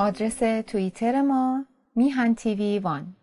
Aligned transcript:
آدرس 0.00 0.38
توییتر 0.66 1.22
ما 1.22 1.64
میهن 1.96 2.34
تیوی 2.34 2.78
وان. 2.78 3.17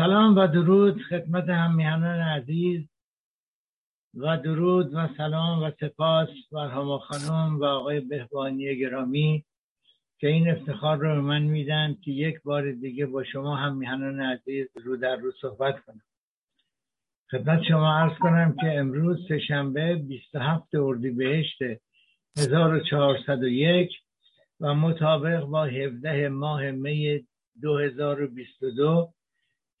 سلام 0.00 0.36
و 0.36 0.46
درود 0.46 1.02
خدمت 1.02 1.48
همیهنان 1.48 2.20
عزیز 2.20 2.88
و 4.14 4.36
درود 4.36 4.94
و 4.94 5.08
سلام 5.16 5.62
و 5.62 5.70
سپاس 5.80 6.28
بر 6.52 6.68
هما 6.68 6.98
خانم 6.98 7.60
و 7.60 7.64
آقای 7.64 8.00
بهبانی 8.00 8.78
گرامی 8.78 9.44
که 10.18 10.26
این 10.26 10.50
افتخار 10.50 10.96
رو 10.98 11.14
به 11.14 11.20
من 11.20 11.42
میدن 11.42 11.96
که 12.04 12.10
یک 12.10 12.42
بار 12.42 12.72
دیگه 12.72 13.06
با 13.06 13.24
شما 13.24 13.56
هم 13.56 13.76
میهنان 13.76 14.20
عزیز 14.20 14.68
رو 14.74 14.96
در 14.96 15.16
رو 15.16 15.32
صحبت 15.40 15.84
کنم. 15.84 16.02
خدمت 17.30 17.62
شما 17.62 17.98
عرض 17.98 18.18
کنم 18.18 18.56
که 18.60 18.78
امروز 18.78 19.28
سهشنبه 19.28 19.94
27 19.94 20.74
اردیبهشت 20.74 21.58
1401 22.38 23.90
و 24.60 24.74
مطابق 24.74 25.44
با 25.44 25.64
17 25.64 26.28
ماه 26.28 26.70
می 26.70 27.26
2022 27.62 29.12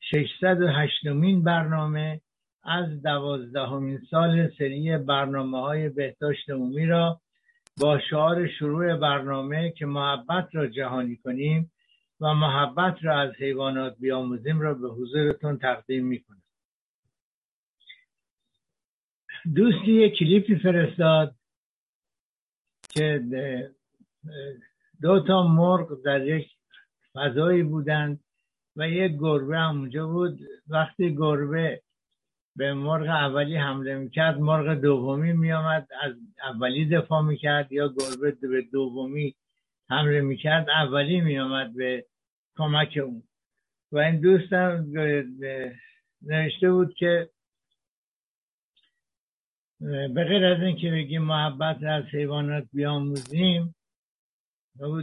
608 0.00 1.06
مین 1.06 1.44
برنامه 1.44 2.20
از 2.62 3.02
دوازدهمین 3.02 4.00
سال 4.10 4.50
سری 4.58 4.98
برنامه 4.98 5.60
های 5.60 5.88
بهداشت 5.88 6.50
عمومی 6.50 6.86
را 6.86 7.20
با 7.80 8.00
شعار 8.10 8.48
شروع 8.48 8.96
برنامه 8.96 9.70
که 9.70 9.86
محبت 9.86 10.48
را 10.52 10.66
جهانی 10.66 11.16
کنیم 11.16 11.72
و 12.20 12.34
محبت 12.34 12.96
را 13.02 13.20
از 13.20 13.30
حیوانات 13.38 13.96
بیاموزیم 13.98 14.60
را 14.60 14.74
به 14.74 14.88
حضورتون 14.88 15.58
تقدیم 15.58 16.06
می‌کنم. 16.06 16.42
دوستی 19.54 19.92
یک 19.92 20.18
کلیپی 20.18 20.56
فرستاد 20.56 21.34
که 22.90 23.22
دو 25.02 25.20
تا 25.20 25.46
مرغ 25.46 26.02
در 26.04 26.26
یک 26.26 26.50
فضایی 27.14 27.62
بودند. 27.62 28.20
و 28.80 28.88
یک 28.88 29.12
گربه 29.12 29.58
هم 29.58 29.78
اونجا 29.78 30.06
بود. 30.06 30.40
وقتی 30.68 31.16
گربه 31.16 31.82
به 32.56 32.74
مرغ 32.74 33.08
اولی 33.08 33.56
حمله 33.56 33.96
می‌کرد 33.96 34.38
مرغ 34.38 34.74
دومی 34.74 35.32
میامد 35.32 35.88
از 36.00 36.12
اولی 36.42 36.88
دفاع 36.88 37.22
می‌کرد 37.22 37.72
یا 37.72 37.88
گربه 37.88 38.30
به 38.30 38.62
دومی 38.72 39.34
حمله 39.90 40.20
می‌کرد 40.20 40.70
اولی 40.70 41.20
میامد 41.20 41.76
به 41.76 42.06
کمک 42.56 42.98
اون. 43.04 43.22
و 43.92 43.98
این 43.98 44.20
دوستم 44.20 44.86
نوشته 46.22 46.72
بود 46.72 46.94
که 46.94 47.30
به 50.14 50.24
غیر 50.24 50.44
از 50.44 50.62
اینکه 50.62 50.90
بگیم 50.90 51.22
محبت 51.22 51.82
از 51.82 52.04
حیوانات 52.04 52.68
بیاموزیم 52.72 53.74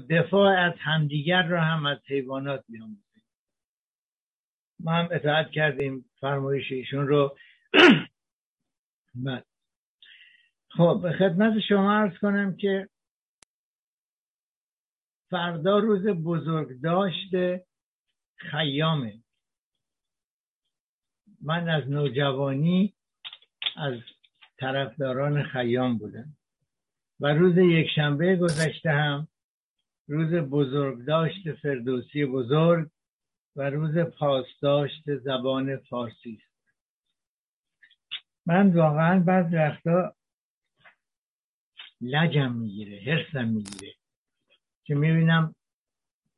دفاع 0.09 0.57
از 0.57 0.73
همدیگر 0.77 1.47
را 1.47 1.61
هم 1.61 1.85
از 1.85 1.97
حیوانات 2.07 2.63
بیاموزیم. 2.69 3.06
ما 4.79 4.91
هم 4.91 5.09
اطاعت 5.11 5.51
کردیم 5.51 6.05
فرمایش 6.19 6.71
ایشون 6.71 7.07
رو. 7.07 7.37
خب 10.69 10.99
به 11.03 11.11
خدمت 11.11 11.59
شما 11.59 11.93
ارز 11.93 12.17
کنم 12.17 12.57
که 12.57 12.89
فردا 15.29 15.79
روز 15.79 16.07
بزرگ 16.07 16.81
داشته 16.81 17.65
خیامه. 18.35 19.23
من 21.41 21.69
از 21.69 21.89
نوجوانی 21.89 22.93
از 23.75 23.93
طرفداران 24.57 25.43
خیام 25.43 25.97
بودم 25.97 26.37
و 27.19 27.27
روز 27.27 27.57
یک 27.57 27.87
شنبه 27.95 28.35
گذشته 28.35 28.91
هم 28.91 29.27
روز 30.07 30.33
بزرگ 30.33 31.05
داشته 31.05 31.53
فردوسی 31.53 32.25
بزرگ 32.25 32.89
و 33.57 33.69
روز 33.69 33.97
پاسداشت 33.97 35.15
زبان 35.15 35.77
فارسی 35.77 36.41
است. 36.41 36.73
من 38.45 38.75
واقعا 38.75 39.19
بعض 39.19 39.53
وقتا 39.53 40.15
لجم 42.01 42.51
می‌گیره 42.51 43.01
حرسم 43.11 43.47
می‌گیره 43.47 43.93
که 44.83 44.95
می‌بینم 44.95 45.55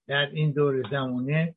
در 0.08 0.26
این 0.26 0.52
دور 0.52 0.90
زمانه 0.90 1.56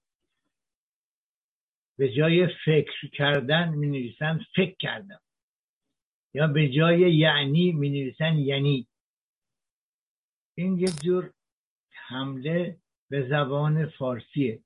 به 1.99 2.12
جای 2.12 2.49
فکر 2.65 3.09
کردن 3.09 3.69
می 3.69 3.87
نویسن 3.87 4.41
فکر 4.56 4.77
کردم 4.79 5.21
یا 6.34 6.47
به 6.47 6.69
جای 6.69 7.15
یعنی 7.15 7.73
می 7.73 7.91
نویسن 7.91 8.34
یعنی. 8.39 8.89
این 10.55 10.79
یک 10.79 11.00
جور 11.03 11.33
حمله 11.93 12.77
به 13.11 13.29
زبان 13.29 13.87
فارسیه. 13.87 14.62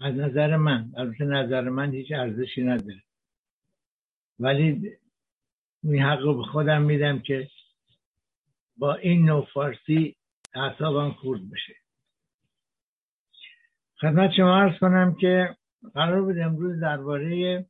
از 0.00 0.14
نظر 0.14 0.56
من 0.56 0.92
البته 0.96 1.24
نظر 1.24 1.68
من 1.68 1.92
هیچ 1.92 2.12
ارزشی 2.12 2.62
نداره. 2.62 3.02
ولی 4.38 4.96
این 5.82 6.02
حق 6.02 6.36
به 6.36 6.42
خودم 6.42 6.82
میدم 6.82 7.18
که 7.18 7.50
با 8.76 8.94
این 8.94 9.26
نوع 9.26 9.46
فارسی 9.54 10.16
اعصابم 10.54 11.10
خورد 11.10 11.50
بشه. 11.50 11.74
خدمت 14.00 14.30
شما 14.36 14.56
ارز 14.56 14.78
کنم 14.78 15.14
که 15.14 15.56
قرار 15.94 16.22
بود 16.22 16.38
امروز 16.38 16.80
درباره 16.80 17.66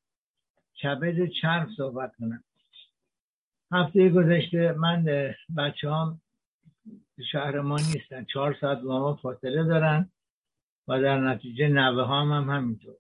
کبد 0.83 1.27
چرب 1.27 1.69
صحبت 1.77 2.17
کنم. 2.17 2.45
هفته 3.73 4.09
گذشته 4.09 4.73
من 4.73 5.05
بچه 5.57 5.91
هم 5.91 6.21
شهر 7.33 7.61
ما 7.61 7.77
نیستن. 7.77 8.25
چهار 8.25 8.57
ساعت 8.61 8.79
با 8.81 9.01
ما 9.01 9.15
فاصله 9.15 9.65
دارن. 9.65 10.11
و 10.89 11.03
در 11.03 11.21
نتیجه 11.21 11.69
نوه 11.69 12.09
هم, 12.09 12.33
هم 12.33 12.51
همینطور. 12.51 12.97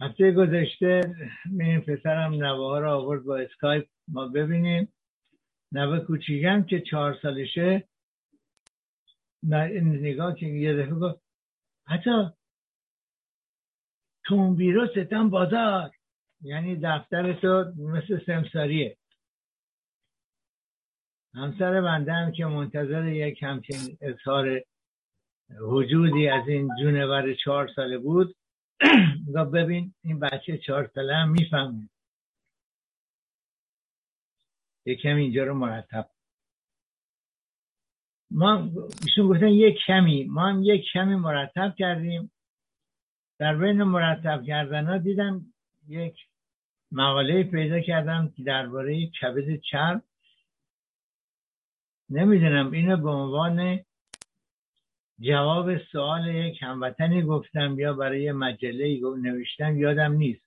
هفته 0.00 0.32
گذشته 0.32 1.14
این 1.60 1.80
پسرم 1.80 2.34
نوه 2.34 2.58
ها 2.58 2.78
رو 2.78 2.90
آورد 2.90 3.22
با 3.22 3.38
اسکایپ. 3.38 3.88
ما 4.08 4.28
ببینیم. 4.28 4.92
نوه 5.72 6.00
کوچیکم 6.00 6.62
که 6.62 6.80
چهار 6.80 7.18
سالشه. 7.22 7.88
نگاه 9.42 10.34
که 10.34 10.46
یه 10.46 10.74
دفعه 10.74 10.94
گفت 10.94 11.22
حتی 11.86 12.30
بیرو 14.56 14.86
ستم 14.86 15.30
بازار. 15.30 15.90
یعنی 16.42 16.76
دفتر 16.82 17.32
تو 17.32 17.72
مثل 17.78 18.24
سمساریه. 18.26 18.96
همسر 21.34 21.80
بنده 21.80 22.12
هم 22.12 22.32
که 22.32 22.46
منتظر 22.46 23.06
یک 23.06 23.42
همچین 23.42 23.98
اظهار 24.00 24.62
وجودی 25.58 26.28
از 26.28 26.48
این 26.48 26.68
جونور 26.82 27.34
چهار 27.34 27.68
ساله 27.76 27.98
بود. 27.98 28.36
ببین 29.54 29.94
این 30.04 30.20
بچه 30.20 30.58
چهار 30.58 30.90
ساله 30.94 31.14
هم 31.14 31.30
می‌فهمه. 31.30 31.88
یکم 34.86 35.16
اینجا 35.16 35.44
رو 35.44 35.54
مرتب. 35.54 36.10
ما 38.30 38.70
ایشون 39.02 39.28
گفتن 39.28 39.48
یک 39.48 39.78
کمی. 39.86 40.24
ما 40.24 40.48
هم 40.48 40.62
یک 40.62 40.84
کمی 40.92 41.14
مرتب 41.14 41.74
کردیم. 41.78 42.32
در 43.38 43.56
بین 43.56 43.82
مرتب 43.82 44.42
کردن 44.46 44.86
ها 44.86 44.98
دیدم 44.98 45.46
یک 45.88 46.16
مقاله 46.92 47.42
پیدا 47.42 47.80
کردم 47.80 48.32
که 48.36 48.42
درباره 48.42 49.06
کبد 49.06 49.60
چرب. 49.70 50.02
نمی‌دونم 52.10 52.70
اینو 52.70 52.96
به 52.96 53.10
عنوان 53.10 53.80
جواب 55.20 55.78
سوال 55.78 56.34
یک 56.34 56.62
هموطنی 56.62 57.22
گفتم 57.22 57.78
یا 57.78 57.92
برای 57.94 58.32
مجله 58.32 59.00
نوشتم 59.22 59.78
یادم 59.78 60.12
نیست. 60.12 60.46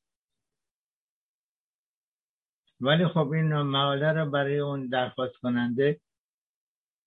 ولی 2.81 3.07
خب 3.07 3.27
این 3.31 3.53
مقاله 3.53 4.11
رو 4.13 4.31
برای 4.31 4.59
اون 4.59 4.87
درخواست 4.87 5.35
کننده 5.37 6.01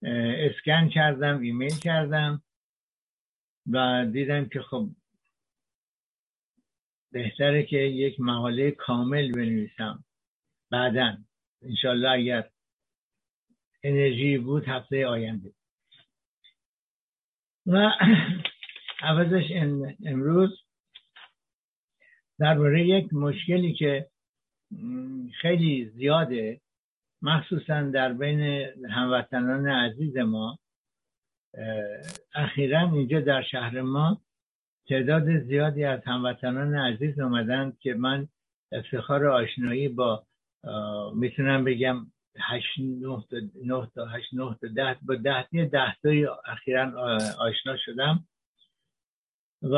اسکن 0.03 0.89
کردم 0.89 1.41
ایمیل 1.41 1.79
کردم 1.83 2.43
و 3.73 4.07
دیدم 4.13 4.49
که 4.49 4.61
خب 4.63 4.89
بهتره 7.13 7.63
که 7.63 7.77
یک 7.79 8.21
مقاله 8.21 8.71
کامل 8.71 9.33
بنویسم 9.33 10.05
بعدا. 10.71 11.17
انشالله 11.63 12.11
اگر 12.11 12.51
انرژی 13.83 14.39
بود 14.39 14.65
هفته 14.65 15.07
آینده. 15.07 15.53
و 17.67 17.91
عوضش 19.01 19.45
امروز 20.07 20.51
درباره 22.39 22.87
یک 22.87 23.15
مشکلی 23.15 23.75
که 23.75 24.07
خیلی 25.41 25.85
زیاده 25.85 26.61
مخصوصا 27.23 27.83
در 27.83 28.13
بین 28.13 28.41
هموطنان 28.91 29.69
عزیز 29.69 30.17
ما 30.17 30.59
اخیرا 32.35 32.93
اینجا 32.93 33.21
در 33.21 33.43
شهر 33.43 33.81
ما 33.81 34.21
تعداد 34.89 35.39
زیادی 35.39 35.85
از 35.85 36.01
هموطنان 36.05 36.75
عزیز 36.75 37.21
اومدن 37.21 37.73
که 37.81 37.95
من 37.95 38.29
افتخار 38.73 39.27
آشنایی 39.27 39.89
با 39.89 40.27
می‌تونم 41.15 41.65
بگم 41.65 42.07
هشت 42.41 42.79
نه 42.79 43.23
تا 43.31 43.87
تا 43.95 44.07
هشت 44.07 44.35
نه 44.35 44.57
تا 44.61 44.69
ده. 44.69 44.99
با 45.03 45.15
ده 45.15 45.43
تا 45.43 45.65
ده 45.65 45.97
تایی 46.03 46.27
اخیرا 46.47 46.93
آشنا 47.39 47.77
شدم. 47.77 48.29
و 49.63 49.77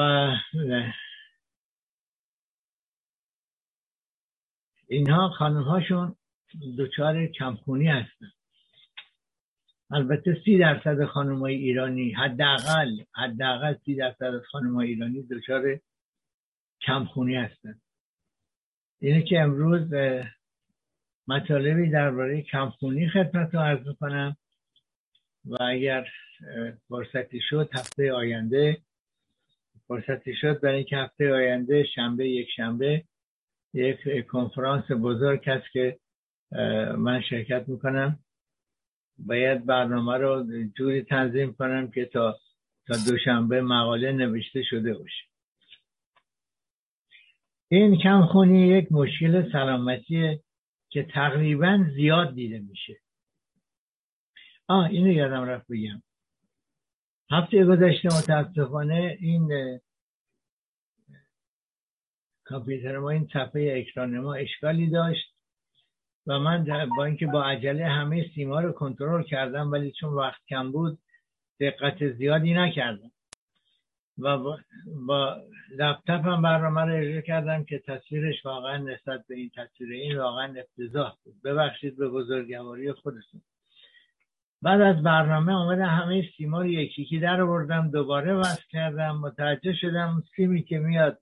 اینها 4.89 5.29
خانم 5.29 5.63
هاشون 5.63 6.17
دچار 6.79 7.27
کمخونی 7.27 7.89
هستن. 7.89 8.33
البته 9.91 10.43
سی 10.45 10.59
درصد 10.59 11.05
خانم 11.05 11.39
های 11.39 11.55
ایرانی 11.55 12.13
حداقل 12.13 12.91
حداقل 13.15 13.75
سی 13.85 13.95
درصد 13.95 14.43
خانم 14.43 14.75
های 14.75 14.89
ایرانی 14.89 15.23
دچار 15.23 15.81
کمخونی 16.83 17.37
هستن. 17.37 17.81
اینه 19.01 19.23
که 19.23 19.41
امروز 19.41 19.93
مطالبی 21.29 21.91
درباره 21.91 22.43
کمخونی 22.43 23.09
خدمت 23.09 23.55
رو 23.55 23.61
عرض 23.61 23.87
کنم 24.01 24.37
و 25.45 25.57
اگر 25.63 26.09
فرصتی 26.89 27.41
شد 27.41 27.71
هفته 27.75 28.13
آینده 28.13 28.79
فرصتی 29.89 30.35
شد 30.35 30.61
برای 30.61 30.77
اینکه 30.77 30.97
هفته 30.97 31.33
آینده 31.33 31.85
شنبه 31.95 32.29
یک 32.29 32.49
شنبه 32.57 33.05
یک 33.75 34.27
کنفرانس 34.27 34.85
بزرگ 34.91 35.51
هست 35.51 35.73
که 35.73 35.99
من 36.99 37.23
شرکت 37.31 37.69
می‌کنم. 37.69 38.19
باید 39.19 39.67
برنامه 39.67 40.17
رو 40.17 40.47
جوری 40.77 41.03
تنظیم 41.03 41.53
کنم 41.53 41.91
که 41.91 42.05
تا 42.05 42.39
تا 42.87 42.95
دوشنبه 43.11 43.63
مقاله 43.63 44.13
نوشته 44.13 44.63
شده 44.63 44.95
باشه. 44.95 45.25
این 47.69 47.99
کمخونی 47.99 48.69
یک 48.69 48.93
مشکل 48.93 49.53
سلامتیه 49.53 50.41
که 50.90 51.02
تقریبا 51.02 51.85
زیاد 51.94 52.35
دیده 52.35 52.58
میشه. 52.58 52.96
آه 54.69 54.85
اینو 54.90 55.12
یادم 55.12 55.44
رفت 55.44 55.67
بگم. 55.70 56.02
هفته 57.31 57.64
گذشته 57.64 58.08
متاسفانه 58.08 59.17
این 59.20 59.79
کامپیوتر 62.44 62.99
ما 62.99 63.11
این 63.11 63.29
صفحه 63.32 63.75
اکران 63.76 64.19
ما 64.19 64.35
اشکالی 64.35 64.90
داشت 64.90 65.35
و 66.26 66.38
من 66.38 66.88
با 66.96 67.05
اینکه 67.05 67.26
با 67.26 67.44
عجله 67.44 67.87
همه 67.87 68.31
سیما 68.35 68.61
رو 68.61 68.73
کنترل 68.73 69.23
کردم 69.23 69.73
ولی 69.73 69.93
چون 69.93 70.14
وقت 70.14 70.40
کم 70.49 70.73
بود 70.73 70.99
دقت 71.61 72.12
زیادی 72.12 72.55
نکردم. 72.55 73.11
و 74.19 74.38
با, 75.06 75.37
لپتاپ 75.76 76.26
هم 76.26 76.43
برنامه 76.43 76.81
رو 76.81 76.94
اجرا 76.94 77.20
کردم 77.20 77.65
که 77.65 77.79
تصویرش 77.79 78.47
واقعا 78.47 78.76
نسبت 78.76 79.26
به 79.26 79.35
این 79.35 79.50
تصویر 79.56 79.93
این 79.93 80.19
واقعا 80.19 80.55
افتضاح 80.61 81.17
بود. 81.25 81.43
ببخشید 81.44 81.97
به 81.97 82.09
بزرگواری 82.09 82.93
خودتون. 82.93 83.43
بعد 84.62 84.81
از 84.81 85.03
برنامه 85.03 85.53
آمده 85.53 85.87
همه 85.87 86.29
سیما 86.37 86.62
رو 86.62 86.69
یکی 86.69 87.03
یکی 87.03 87.20
در 87.20 87.41
آوردم 87.41 87.91
دوباره 87.91 88.35
وصل 88.35 88.62
کردم 88.69 89.17
متوجه 89.17 89.75
شدم 89.75 90.23
سیمی 90.37 90.62
که 90.62 90.79
میاد 90.79 91.19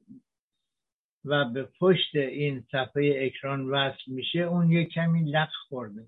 و 1.25 1.45
به 1.45 1.69
پشت 1.81 2.17
این 2.17 2.65
صفحه 2.73 3.15
اکران 3.17 3.71
وصل 3.71 4.13
میشه 4.13 4.39
اون 4.39 4.73
یه 4.73 4.85
کمی 4.85 5.31
لق 5.31 5.49
خورده. 5.69 6.07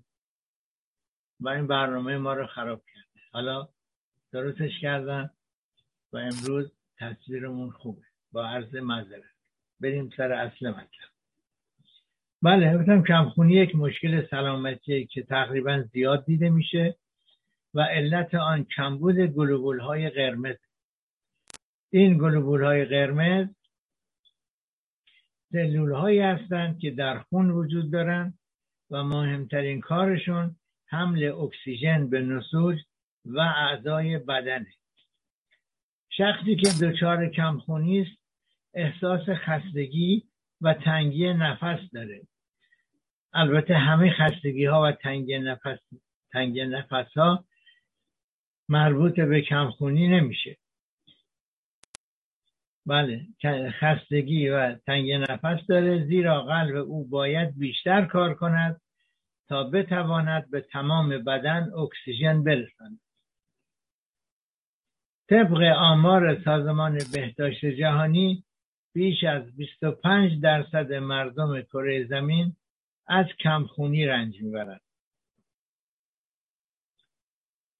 و 1.39 1.49
این 1.49 1.67
برنامه 1.67 2.17
ما 2.17 2.33
رو 2.33 2.47
خراب 2.47 2.81
کرده. 2.93 3.25
حالا 3.31 3.67
درستش 4.31 4.71
کردم 4.81 5.29
و 6.13 6.17
امروز 6.17 6.78
تصویرمون 6.99 7.71
خوبه. 7.71 8.01
با 8.31 8.47
عرض 8.47 8.75
مذارت 8.75 9.23
بریم 9.79 10.09
سر 10.17 10.31
اصل 10.31 10.69
مطلب. 10.69 11.09
بله 12.41 12.77
گفتم 12.77 13.03
کمخونی 13.03 13.53
یک 13.53 13.75
مشکل 13.75 14.27
سلامتی 14.27 15.05
که 15.05 15.23
تقریبا 15.23 15.83
زیاد 15.93 16.25
دیده 16.25 16.49
میشه 16.49 16.95
و 17.73 17.81
علت 17.81 18.35
آن 18.35 18.65
کمبود 18.75 19.19
گلوبول 19.19 19.79
های 19.79 20.09
قرمز. 20.09 20.55
این 21.89 22.17
گلوبول 22.17 22.63
های 22.63 22.85
قرمز 22.85 23.47
سلول 25.51 25.91
هایی 25.91 26.19
هستند 26.19 26.79
که 26.79 26.91
در 26.91 27.19
خون 27.19 27.51
وجود 27.51 27.91
دارند 27.91 28.39
و 28.91 29.03
مهمترین 29.03 29.81
کارشون 29.81 30.55
حمل 30.87 31.23
اکسیژن 31.23 32.09
به 32.09 32.21
نسوج 32.21 32.79
و 33.25 33.39
اعضای 33.39 34.17
بدنه. 34.17 34.73
شخصی 36.09 36.55
که 36.55 36.69
دچار 36.85 37.29
کمخونی 37.29 38.01
است 38.01 38.19
احساس 38.73 39.29
خستگی 39.29 40.23
و 40.61 40.73
تنگی 40.73 41.33
نفس 41.33 41.79
داره. 41.93 42.21
البته 43.33 43.75
همه 43.75 44.11
خستگی 44.11 44.65
ها 44.65 44.83
و 44.83 44.91
تنگی 44.91 45.39
نفس 45.39 45.79
تنگی 46.31 46.65
نفس 46.65 47.17
ها 47.17 47.45
مربوط 48.69 49.19
به 49.19 49.41
کمخونی 49.41 50.07
نمیشه. 50.07 50.57
بله 52.85 53.25
خستگی 53.79 54.49
و 54.49 54.75
تنگ 54.75 55.11
نفس 55.11 55.67
داره 55.67 56.05
زیرا 56.05 56.43
قلب 56.43 56.75
او 56.75 57.07
باید 57.07 57.57
بیشتر 57.57 58.05
کار 58.05 58.33
کند 58.33 58.81
تا 59.47 59.63
بتواند 59.63 60.51
به 60.51 60.61
تمام 60.61 61.09
بدن 61.09 61.71
اکسیژن 61.73 62.43
برساند. 62.43 62.99
طبق 65.29 65.61
آمار 65.77 66.41
سازمان 66.43 66.97
بهداشت 67.13 67.65
جهانی 67.65 68.43
بیش 68.93 69.23
از 69.23 69.55
25 69.55 70.41
درصد 70.41 70.93
مردم 70.93 71.61
کره 71.61 72.07
زمین 72.07 72.55
از 73.07 73.25
کمخونی 73.39 74.05
رنج 74.05 74.41
می‌برند. 74.41 74.81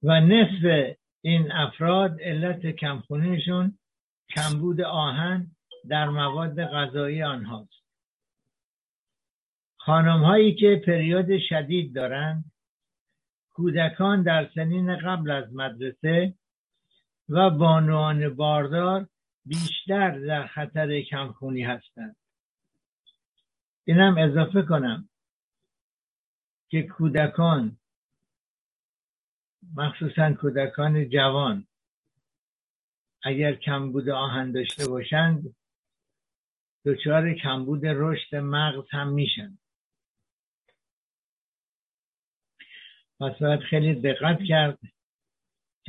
و 0.03 0.21
نصف 0.21 0.95
این 1.21 1.51
افراد 1.51 2.21
علت 2.21 2.65
کمخونیشون 2.65 3.77
کمبود 4.35 4.81
آهن 4.81 5.47
در 5.89 6.09
مواد 6.09 6.65
غذایی 6.65 7.23
آنهاست. 7.23 7.83
خانم 9.77 10.23
هایی 10.23 10.55
که 10.55 10.81
پریود 10.85 11.39
شدید 11.49 11.95
دارند 11.95 12.51
کودکان 13.53 14.23
در 14.23 14.49
سنین 14.55 14.95
قبل 14.95 15.31
از 15.31 15.53
مدرسه 15.53 16.38
و 17.29 17.49
بانوان 17.49 18.35
باردار 18.35 19.07
بیشتر 19.45 20.19
در 20.19 20.47
خطر 20.47 21.01
کمخونی 21.01 21.63
هستند. 21.63 22.15
اینم 23.87 24.17
اضافه 24.17 24.61
کنم 24.61 25.09
که 26.69 26.83
کودکان 26.83 27.77
مخصوصا 29.75 30.33
کودکان 30.33 31.09
جوان 31.09 31.67
اگر 33.23 33.55
کمبود 33.55 34.09
آهن 34.09 34.51
داشته 34.51 34.87
باشند 34.87 35.55
دچار 36.85 37.33
کمبود 37.33 37.85
رشد 37.85 38.35
مغز 38.35 38.85
هم 38.91 39.07
میشن. 39.07 39.57
پس 43.19 43.37
باید 43.41 43.59
خیلی 43.59 44.01
دقت 44.01 44.39
کرد 44.47 44.79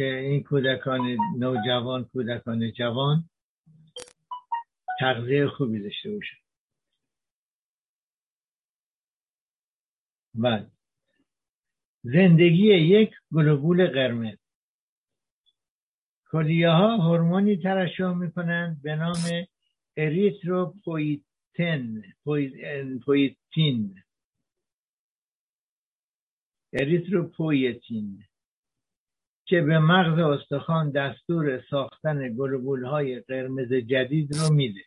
که 0.00 0.14
این 0.14 0.42
کودکان 0.42 1.16
نوجوان 1.38 2.04
کودکان 2.04 2.72
جوان 2.72 3.30
تغذیه 5.00 5.46
خوبی 5.46 5.82
داشته 5.82 6.10
باشن. 6.10 6.36
بعد 10.34 10.72
زندگی 12.02 12.74
یک 12.74 13.14
گلوبول 13.32 13.86
قرمز. 13.86 14.38
کلیه 16.30 16.70
ها 16.70 16.96
هورمونی 16.96 17.56
ترشح 17.56 18.12
می‌کنند 18.12 18.82
به 18.82 18.96
نام 18.96 19.46
اریتروپویتین 19.96 22.04
پویتین. 23.04 24.02
اریتروپویتین. 26.72 28.29
که 29.50 29.60
به 29.60 29.78
مغز 29.78 30.18
استخوان 30.18 30.90
دستور 30.90 31.62
ساختن 31.70 32.36
گلوبول 32.36 32.84
های 32.84 33.20
قرمز 33.20 33.72
جدید 33.72 34.36
رو 34.36 34.54
میده. 34.54 34.80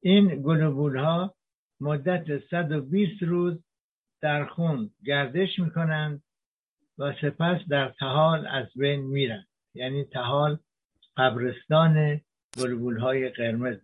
این 0.00 0.42
گلوبول 0.42 0.96
ها 0.96 1.34
مدت 1.80 2.48
120 2.50 3.22
روز 3.22 3.64
در 4.20 4.44
خون 4.44 4.90
گردش 5.04 5.58
می‌کنند 5.58 6.22
و 6.98 7.12
سپس 7.20 7.60
در 7.68 7.88
طحال 7.88 8.46
از 8.46 8.66
بین 8.76 9.00
میرن. 9.00 9.46
یعنی 9.74 10.04
طحال 10.04 10.58
قبرستان 11.16 12.20
گلوبول 12.58 12.98
های 12.98 13.28
قرمز. 13.28 13.78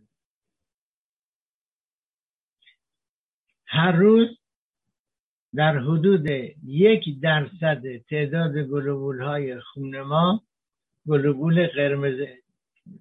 هر 3.66 3.92
روز 3.92 4.28
در 5.54 5.78
حدود 5.78 6.26
یک 6.64 7.20
درصد 7.20 7.82
تعداد 7.96 8.58
گلوبول 8.58 9.22
های 9.22 9.60
خون 9.60 10.00
ما 10.00 10.42
گلوبول 11.08 11.66
قرمز 11.66 12.28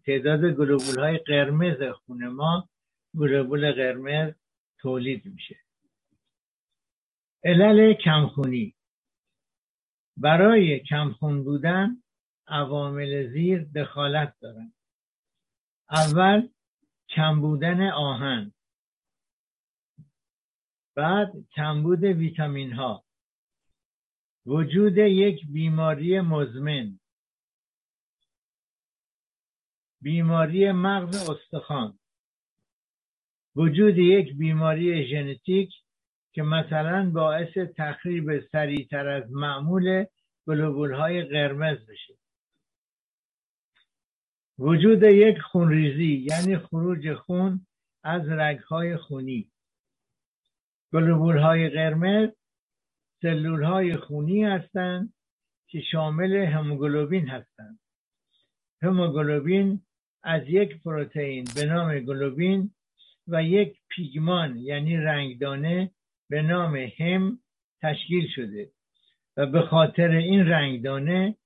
تعداد 0.06 0.46
گلوبول 0.46 1.00
های 1.00 1.18
قرمز 1.18 1.84
خون 1.84 2.28
ما 2.28 2.70
گلوبول 3.18 3.72
قرمز 3.72 4.34
تولید 4.80 5.26
میشه. 5.26 5.58
علل 7.44 7.94
کمخونی 7.94 8.76
برای 10.18 10.80
کمخون 10.80 11.44
بودن 11.44 12.04
عوامل 12.48 13.30
زیر 13.30 13.64
دخالت 13.76 14.36
دارند 14.42 14.74
اول 15.92 16.50
کم 17.10 17.42
بودن 17.42 17.90
آهن. 17.90 18.52
بعد 20.96 21.32
کمبود 21.56 22.04
ویتامین 22.04 22.74
ها 22.74 23.06
وجود 24.46 24.98
یک 24.98 25.48
بیماری 25.48 26.22
مزمن. 26.22 27.00
بیماری 30.02 30.72
مغز 30.72 31.30
استخوان. 31.30 32.00
وجود 33.56 33.98
یک 33.98 34.38
بیماری 34.38 35.08
ژنتیک 35.08 35.74
که 36.34 36.42
مثلا 36.42 37.10
باعث 37.14 37.58
تخریب 37.78 38.40
سریعتر 38.52 39.08
از 39.08 39.32
معمول 39.32 40.06
گلوبول 40.48 40.94
های 40.94 41.24
قرمز 41.24 41.78
بشه. 41.86 42.18
وجود 44.60 45.04
یک 45.04 45.40
خونریزی 45.40 46.28
یعنی 46.32 46.58
خروج 46.58 47.14
خون 47.14 47.68
از 48.04 48.22
رگهای 48.30 48.98
خونی. 48.98 49.53
گلوبول 50.94 51.38
های 51.38 51.70
قرمز 51.70 52.30
سلول 53.22 53.64
های 53.64 53.98
خونی 53.98 54.44
هستند 54.44 55.14
که 55.68 55.82
شامل 55.92 56.36
هموگلوبین 56.36 57.28
هستند. 57.28 57.80
هموگلوبین 58.82 59.82
از 60.24 60.42
یک 60.48 60.82
پروتئین 60.84 61.46
به 61.56 61.66
نام 61.66 62.00
گلوبین 62.00 62.72
و 63.28 63.44
یک 63.44 63.78
پیگمان 63.90 64.58
یعنی 64.58 64.98
رنگدانه 64.98 65.92
به 66.30 66.42
نام 66.42 66.76
هم 66.76 67.40
تشکیل 67.82 68.28
شده 68.36 68.72
و 69.38 69.46
به 69.46 69.62
خاطر 69.62 70.10
این 70.10 70.48
رنگدانه 70.48 71.38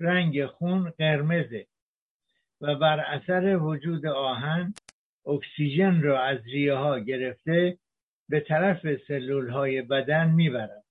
رنگ 0.00 0.46
خون 0.46 0.90
قرمزه 0.90 1.66
و 2.60 2.74
بر 2.74 3.00
اثر 3.00 3.56
وجود 3.56 4.06
آهن 4.06 4.74
اکسیژن 5.26 6.02
را 6.02 6.22
از 6.22 6.38
ریه 6.44 6.74
ها 6.74 6.98
گرفته 6.98 7.78
به 8.28 8.40
طرف 8.40 8.80
سلول 9.08 9.48
های 9.50 9.82
بدن 9.82 10.30
می‌برد 10.30 10.84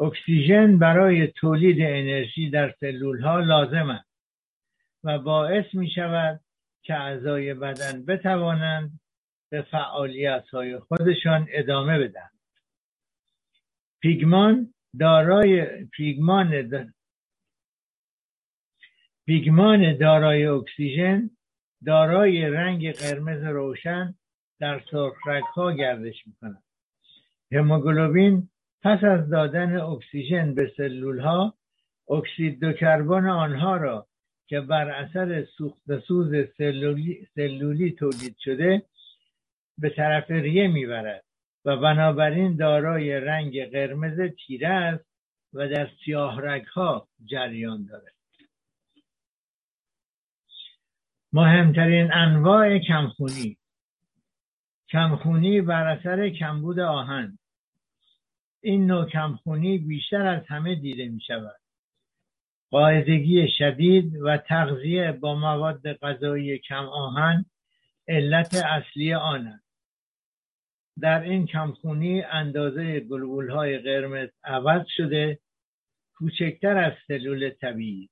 اکسیژن 0.00 0.78
برای 0.78 1.26
تولید 1.26 1.76
انرژی 1.80 2.50
در 2.50 2.74
سلول 2.80 3.20
ها 3.20 3.40
لازم 3.40 3.90
است 3.90 4.10
و 5.04 5.18
باعث 5.18 5.74
می 5.74 5.90
شود 5.90 6.40
که 6.82 6.94
اعضای 6.94 7.54
بدن 7.54 8.04
بتوانند 8.04 9.00
به 9.50 9.62
فعالیت 9.62 10.44
های 10.48 10.78
خودشان 10.78 11.48
ادامه 11.50 11.98
بدن 11.98 12.30
پیگمان 14.00 14.74
دارای 15.00 15.84
پیگمان 15.84 16.70
پیگمان 19.26 19.96
دارای 19.96 20.46
اکسیژن 20.46 21.30
دارای 21.86 22.50
رنگ 22.50 22.92
قرمز 22.92 23.42
روشن 23.42 24.14
در 24.60 24.82
سرخرگ 24.90 25.44
ها 25.44 25.72
گردش 25.72 26.26
می 26.26 26.32
کند 26.40 26.62
هموگلوبین 27.52 28.48
پس 28.82 29.04
از 29.04 29.30
دادن 29.30 29.76
اکسیژن 29.76 30.54
به 30.54 30.72
سلول 30.76 31.20
ها 31.20 31.54
اکسید 32.10 32.60
دو 32.60 32.72
کربن 32.72 33.26
آنها 33.26 33.76
را 33.76 34.06
که 34.46 34.60
بر 34.60 34.90
اثر 34.90 35.44
سوخت 35.58 35.98
سوز 36.08 36.34
سلولی, 36.58 37.26
سلولی 37.34 37.92
تولید 37.92 38.36
شده 38.38 38.82
به 39.78 39.90
طرف 39.90 40.30
ریه 40.30 40.68
می‌برد 40.68 41.24
و 41.64 41.76
بنابراین 41.76 42.56
دارای 42.56 43.20
رنگ 43.20 43.70
قرمز 43.70 44.20
تیره 44.46 44.68
است 44.68 45.04
و 45.52 45.68
در 45.68 45.90
سیاه 46.04 46.40
ها 46.74 47.08
جریان 47.24 47.86
دارد. 47.86 48.14
مهمترین 51.32 52.12
انواع 52.12 52.78
کمخونی 52.78 53.56
کمخونی 54.90 55.60
بر 55.60 55.86
اثر 55.86 56.28
کمبود 56.28 56.80
آهن. 56.80 57.38
این 58.62 58.86
نوع 58.86 59.08
کمخونی 59.08 59.78
بیشتر 59.78 60.26
از 60.26 60.42
همه 60.48 60.74
دیده 60.74 61.08
می 61.08 61.20
شود 61.20 61.60
قاعدگی 62.70 63.48
شدید 63.58 64.16
و 64.16 64.36
تغذیه 64.36 65.12
با 65.12 65.34
مواد 65.34 65.92
غذایی 65.92 66.58
کم 66.58 66.84
آهن 66.84 67.44
علت 68.08 68.54
اصلی 68.54 69.14
آن 69.14 69.46
است. 69.46 69.70
در 71.00 71.22
این 71.22 71.46
کمخونی 71.46 72.22
اندازه 72.22 73.00
گلبول 73.00 73.50
های 73.50 73.78
قرمز 73.78 74.28
عوض 74.44 74.86
شده 74.96 75.38
کوچکتر 76.14 76.76
از 76.76 76.92
سلول 77.08 77.50
طبیعی. 77.50 78.10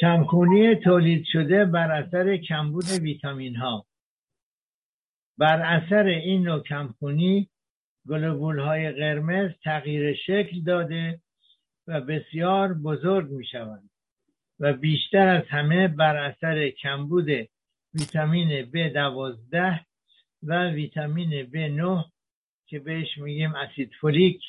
کمخونی 0.00 0.74
تولید 0.74 1.24
شده 1.32 1.64
بر 1.64 1.90
اثر 1.90 2.36
کمبود 2.36 2.84
ویتامین 3.02 3.56
ها 3.56 3.86
بر 5.40 5.62
اثر 5.62 6.06
این 6.06 6.42
نوع 6.42 6.62
کمخونی 6.62 7.48
گلوبول 8.08 8.58
های 8.58 8.92
قرمز 8.92 9.50
تغییر 9.64 10.14
شکل 10.14 10.60
داده 10.66 11.20
و 11.86 12.00
بسیار 12.00 12.74
بزرگ 12.74 13.30
می 13.30 13.46
شوند 13.46 13.90
و 14.60 14.72
بیشتر 14.72 15.28
از 15.28 15.42
همه 15.48 15.88
بر 15.88 16.16
اثر 16.16 16.70
کمبود 16.70 17.28
ویتامین 17.94 18.70
B12 18.70 19.80
و 20.42 20.70
ویتامین 20.70 21.46
B9 21.46 22.10
که 22.66 22.78
بهش 22.78 23.18
میگیم 23.18 23.54
اسید 23.54 23.90
فولیک 24.00 24.42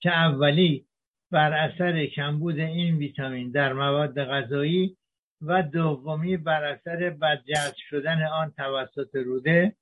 که 0.00 0.10
اولی 0.10 0.86
بر 1.30 1.52
اثر 1.52 2.06
کمبود 2.06 2.58
این 2.58 2.96
ویتامین 2.96 3.50
در 3.50 3.72
مواد 3.72 4.24
غذایی 4.24 4.96
و 5.42 5.62
دومی 5.62 6.36
بر 6.36 6.64
اثر 6.64 7.10
بدجذب 7.10 7.74
شدن 7.90 8.22
آن 8.22 8.50
توسط 8.50 9.14
روده 9.14 9.76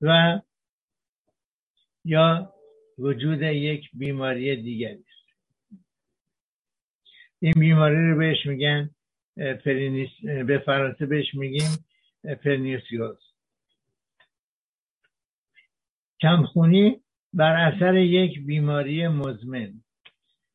و 0.00 0.40
یا 2.04 2.54
وجود 2.98 3.42
یک 3.42 3.90
بیماری 3.94 4.56
دیگری 4.56 5.04
است. 5.08 5.40
این 7.40 7.52
بیماری 7.52 8.10
رو 8.10 8.18
بهش 8.18 8.46
میگن 8.46 8.90
pernicious 9.36 10.10
به 10.46 10.58
فرانسه 10.66 11.06
بهش 11.06 11.34
میگیم 11.34 11.84
pernicieuse 12.44 13.18
کمخونی 16.20 17.00
بر 17.32 17.56
اثر 17.56 17.94
یک 17.94 18.46
بیماری 18.46 19.08
مزمن. 19.08 19.82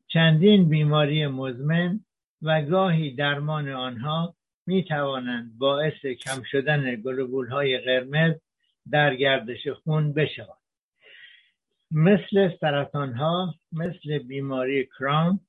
چندین 0.08 0.70
بیماری 0.70 1.28
مزمن 1.28 2.06
و 2.42 2.62
گاهی 2.62 3.16
درمان 3.16 3.70
آنها 3.70 4.36
می 4.66 4.84
توانند 4.84 5.58
باعث 5.58 6.06
کم 6.06 6.44
شدن 6.44 6.96
گلوبول 6.96 7.48
های 7.48 7.78
قرمز 7.78 8.36
در 8.92 9.16
گردش 9.16 9.68
خون 9.68 10.14
بشوند. 10.14 10.62
مثل 11.92 12.58
سرطان 12.62 13.14
ها 13.14 13.56
مثل 13.72 14.18
بیماری 14.18 14.86
کرون 14.86 15.40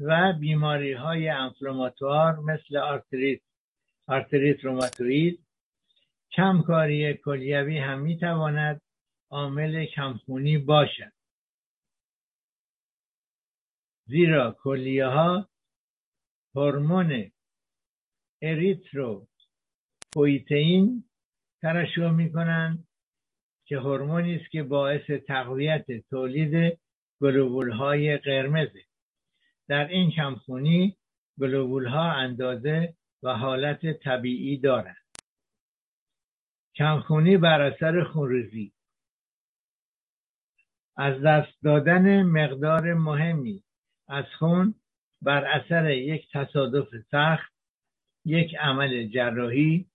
و 0.00 0.32
بیماری 0.32 0.92
های 0.92 1.28
inflammatoire 1.28 2.36
مثل 2.40 2.76
آرتریت 2.76 3.40
آرتریت 4.06 4.64
روماتوید 4.64 5.40
کمکاری 6.32 7.14
کلیوی 7.14 7.78
هم 7.78 8.00
می 8.00 8.18
تواند 8.18 8.80
عامل 9.30 9.86
کمخونی 9.86 10.58
باشد. 10.58 11.12
زیرا 14.06 14.56
کلیه 14.62 15.06
ها 15.06 15.48
هورمون 16.56 17.30
اریترو 18.42 19.26
ترشح 21.62 22.10
می 22.10 22.32
کنند 22.32 22.86
که 23.66 23.78
هورمونی 23.78 24.36
است 24.36 24.50
که 24.50 24.62
باعث 24.62 25.10
تقویت 25.26 25.86
تولید 26.10 26.78
گلوبول 27.20 27.70
های 27.70 28.18
قرمزه. 28.18 28.84
در 29.68 29.88
این 29.88 30.10
کمخونی 30.10 30.96
گلوبول 31.40 31.86
ها 31.86 32.12
اندازه 32.12 32.94
و 33.22 33.34
حالت 33.34 33.92
طبیعی 33.92 34.58
دارند. 34.58 35.04
کمخونی 36.74 37.36
بر 37.36 37.60
اثر 37.60 38.04
خونریزی. 38.04 38.72
از 40.96 41.22
دست 41.22 41.62
دادن 41.62 42.22
مقدار 42.22 42.94
مهمی 42.94 43.64
از 44.08 44.24
خون 44.38 44.74
بر 45.24 45.44
اثر 45.44 45.90
یک 45.90 46.28
تصادف 46.32 46.88
سخت 47.10 47.52
یک 48.24 48.56
عمل 48.56 49.08
جراحی 49.08 49.86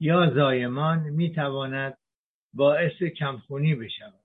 یا 0.00 0.30
زایمان 0.34 0.98
می 0.98 1.32
تواند 1.32 1.98
باعث 2.54 3.02
کمخونی 3.02 3.74
بشود. 3.74 4.20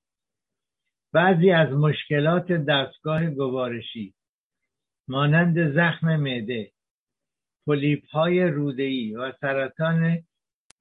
بعضی 1.14 1.52
از 1.52 1.70
مشکلات 1.70 2.52
دستگاه 2.52 3.26
گوارشی 3.26 4.14
مانند 5.08 5.74
زخم 5.76 6.16
معده 6.16 6.72
پولیپ 7.66 8.06
های 8.08 8.44
رودهی 8.44 9.16
و 9.16 9.32
سرطان 9.42 10.24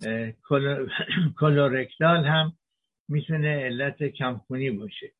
کلورکتال 1.40 2.24
هم 2.24 2.52
می‌تونه 3.08 3.48
علت 3.48 4.02
کمخونی 4.02 4.70
باشه 4.70 5.12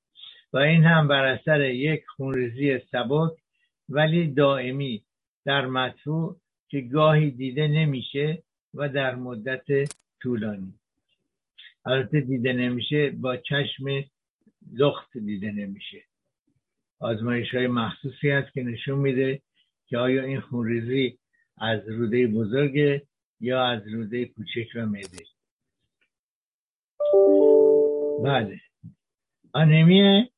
و 0.52 0.58
این 0.58 0.84
هم 0.84 1.08
بر 1.08 1.24
اثر 1.24 1.60
یک 1.60 2.06
خونریزی 2.06 2.78
سبک 2.78 3.32
ولی 3.88 4.26
دائمی 4.26 5.02
در 5.44 5.66
مدفوع 5.66 6.36
که 6.68 6.80
گاهی 6.80 7.30
دیده 7.30 7.68
نمیشه 7.68 8.42
و 8.74 8.88
در 8.88 9.14
مدت 9.14 9.94
طولانی. 10.22 10.74
البته 11.86 12.20
دیده 12.20 12.52
نمیشه 12.52 13.10
با 13.10 13.36
چشم 13.36 13.84
لخت 14.72 15.18
دیده 15.18 15.52
نمیشه. 15.52 16.02
آزمایش 16.98 17.54
های 17.54 17.66
مخصوصی 17.66 18.30
هست 18.30 18.52
که 18.52 18.62
نشون 18.62 18.98
میده 18.98 19.42
که 19.86 19.98
آیا 19.98 20.22
این 20.22 20.40
خونریزی 20.40 21.18
از 21.58 21.88
روده 21.88 22.26
بزرگ 22.26 23.02
یا 23.40 23.64
از 23.64 23.88
روده 23.88 24.24
کوچک 24.24 24.68
و 24.74 24.86
معده. 24.86 25.24
بله. 28.24 28.60
آنمی 29.52 30.30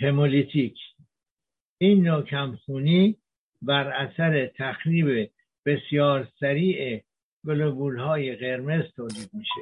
همولیتیک 0.00 0.76
این 1.78 2.02
نوع 2.02 2.22
کمخونی 2.22 3.16
بر 3.62 3.88
اثر 3.88 4.46
تخریب 4.46 5.30
بسیار 5.66 6.28
سریع 6.40 7.02
گلوبول 7.46 7.98
های 7.98 8.36
قرمز 8.36 8.84
تولید 8.96 9.30
میشه. 9.32 9.60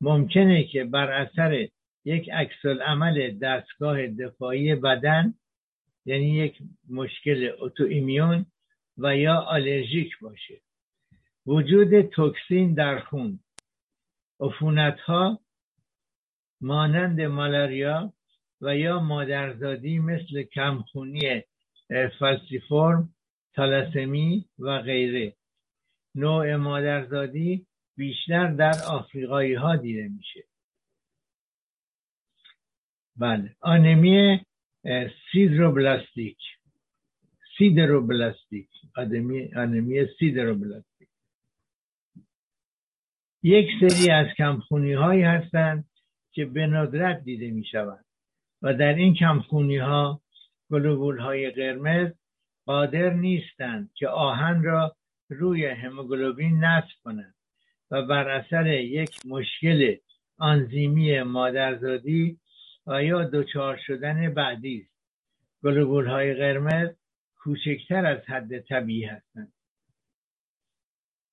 ممکنه 0.00 0.64
که 0.64 0.84
بر 0.84 1.10
اثر 1.12 1.68
یک 2.04 2.30
عکس 2.30 2.66
عمل 2.86 3.38
دستگاه 3.38 4.06
دفاعی 4.06 4.74
بدن 4.74 5.34
یعنی 6.06 6.36
یک 6.36 6.58
مشکل 6.90 7.50
اتو 7.58 7.84
ایمیون 7.84 8.46
و 8.98 9.16
یا 9.16 9.34
آلرژیک 9.34 10.18
باشه. 10.18 10.60
وجود 11.46 12.00
توکسین 12.00 12.74
در 12.74 12.98
خون. 12.98 13.38
عفونت 14.40 15.00
ها 15.00 15.40
مانند 16.60 17.20
مالاریا 17.20 18.12
و 18.64 18.76
یا 18.76 19.00
مادرزادی 19.00 19.98
مثل 19.98 20.42
کمخونی 20.42 21.42
فلسیفورم 22.18 23.14
تالاسمی 23.54 24.44
و 24.58 24.78
غیره. 24.78 25.34
نوع 26.14 26.56
مادرزادی 26.56 27.66
بیشتر 27.96 28.52
در 28.52 28.74
آفریقایی 28.90 29.54
ها 29.54 29.76
دیده 29.76 30.08
میشه. 30.08 30.44
بله. 33.16 33.56
آنمی 33.60 34.40
سیدروبلاستیک. 35.32 36.38
سیدروبلاستیک. 37.58 38.68
آنمی 39.56 40.06
سیدروبلاستیک. 40.18 41.08
یک 43.42 43.66
سری 43.80 44.10
از 44.10 44.26
کمخونی 44.36 44.92
هایی 44.92 45.22
هستند 45.22 45.84
که 46.32 46.44
به 46.44 46.66
ندرت 46.66 47.24
دیده 47.24 47.50
می 47.50 47.64
شوند 47.64 48.03
و 48.64 48.74
در 48.74 48.94
این 48.94 49.14
کمخونی 49.14 49.76
ها 49.76 50.20
گلوبول 50.70 51.18
های 51.18 51.50
قرمز 51.50 52.12
قادر 52.66 53.10
نیستند 53.10 53.90
که 53.94 54.08
آهن 54.08 54.62
را 54.62 54.96
روی 55.28 55.66
هموگلوبین 55.66 56.64
نصب 56.64 56.96
کنند 57.04 57.34
و 57.90 58.02
بر 58.02 58.28
اثر 58.28 58.66
یک 58.66 59.26
مشکل 59.26 59.96
آنزیمی 60.38 61.22
مادرزادی 61.22 62.38
و 62.86 63.04
یا 63.04 63.24
دچار 63.24 63.80
شدن 63.86 64.34
بعدی 64.34 64.80
است 64.80 64.94
گلوبول 65.62 66.06
های 66.06 66.34
قرمز 66.34 66.90
کوچکتر 67.36 68.06
از 68.06 68.20
حد 68.26 68.58
طبیعی 68.58 69.04
هستند 69.04 69.52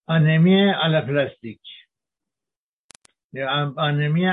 آنمی 0.08 0.72
aplastic 0.72 1.62
anemia. 3.78 4.28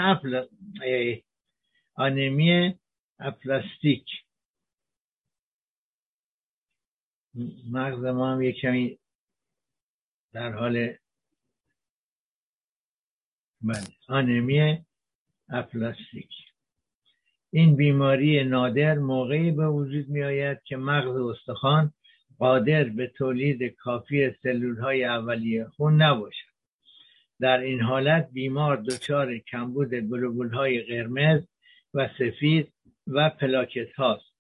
آنمی 1.99 2.79
aplastic. 3.21 4.05
مغز 7.71 8.05
ما 8.05 8.33
هم 8.33 8.43
یک 8.43 8.61
کمی 8.61 8.99
در 10.33 10.53
حال 10.53 10.95
بله 13.61 13.87
آنمی 14.09 14.85
اپلاستیک. 15.49 16.31
این 17.51 17.77
بیماری 17.77 18.45
نادر 18.45 18.95
موقعی 18.95 19.51
به 19.51 19.69
وجود 19.69 20.09
می 20.09 20.23
آید 20.23 20.63
که 20.65 20.77
مغز 20.77 21.17
استخوان 21.17 21.93
قادر 22.39 22.85
به 22.85 23.07
تولید 23.07 23.63
کافی 23.63 24.31
سلول 24.43 24.79
های 24.79 25.05
اولیه 25.05 25.65
خون 25.65 26.03
نباشد. 26.03 26.49
در 27.41 27.59
این 27.59 27.81
حالت 27.81 28.29
بیمار 28.33 28.77
دچار 28.77 29.39
کمبود 29.39 29.95
گلوبول 29.95 30.55
های 30.55 30.83
قرمز 30.83 31.43
و 31.95 32.09
سفید 32.19 32.73
و 33.09 33.31
پلاکت 33.31 33.93
هاست. 33.93 34.35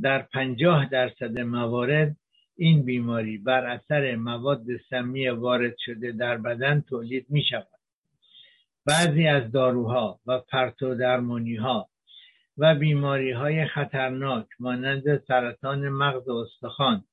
در 0.00 0.22
پنجاه 0.22 0.86
درصد 0.86 1.38
موارد 1.38 2.16
این 2.56 2.84
بیماری 2.84 3.38
بر 3.38 3.66
اثر 3.66 4.16
مواد 4.16 4.64
سمی 4.90 5.28
وارد 5.28 5.74
شده 5.78 6.12
در 6.12 6.36
بدن 6.36 6.80
تولید 6.80 7.26
می 7.28 7.44
شود 7.44 7.78
بعضی 8.86 9.26
از 9.26 9.52
داروها 9.52 10.20
و 10.26 10.38
پرتو 10.38 10.94
درمانی 10.94 11.56
ها 11.56 11.88
و 12.58 12.74
بیماری 12.74 13.30
های 13.30 13.66
خطرناک 13.66 14.46
مانند 14.58 15.24
سرطان 15.28 15.88
مغز 15.88 16.28
و 16.28 16.32
استخوان 16.32 17.04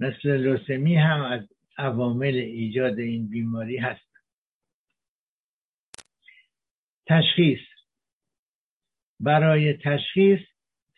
مثل 0.00 0.36
لوسمی 0.36 0.96
هم 0.96 1.22
از 1.22 1.40
عوامل 1.78 2.34
ایجاد 2.34 2.98
این 2.98 3.28
بیماری 3.28 3.76
هست 3.76 4.10
تشخیص 7.06 7.75
برای 9.20 9.72
تشخیص 9.72 10.40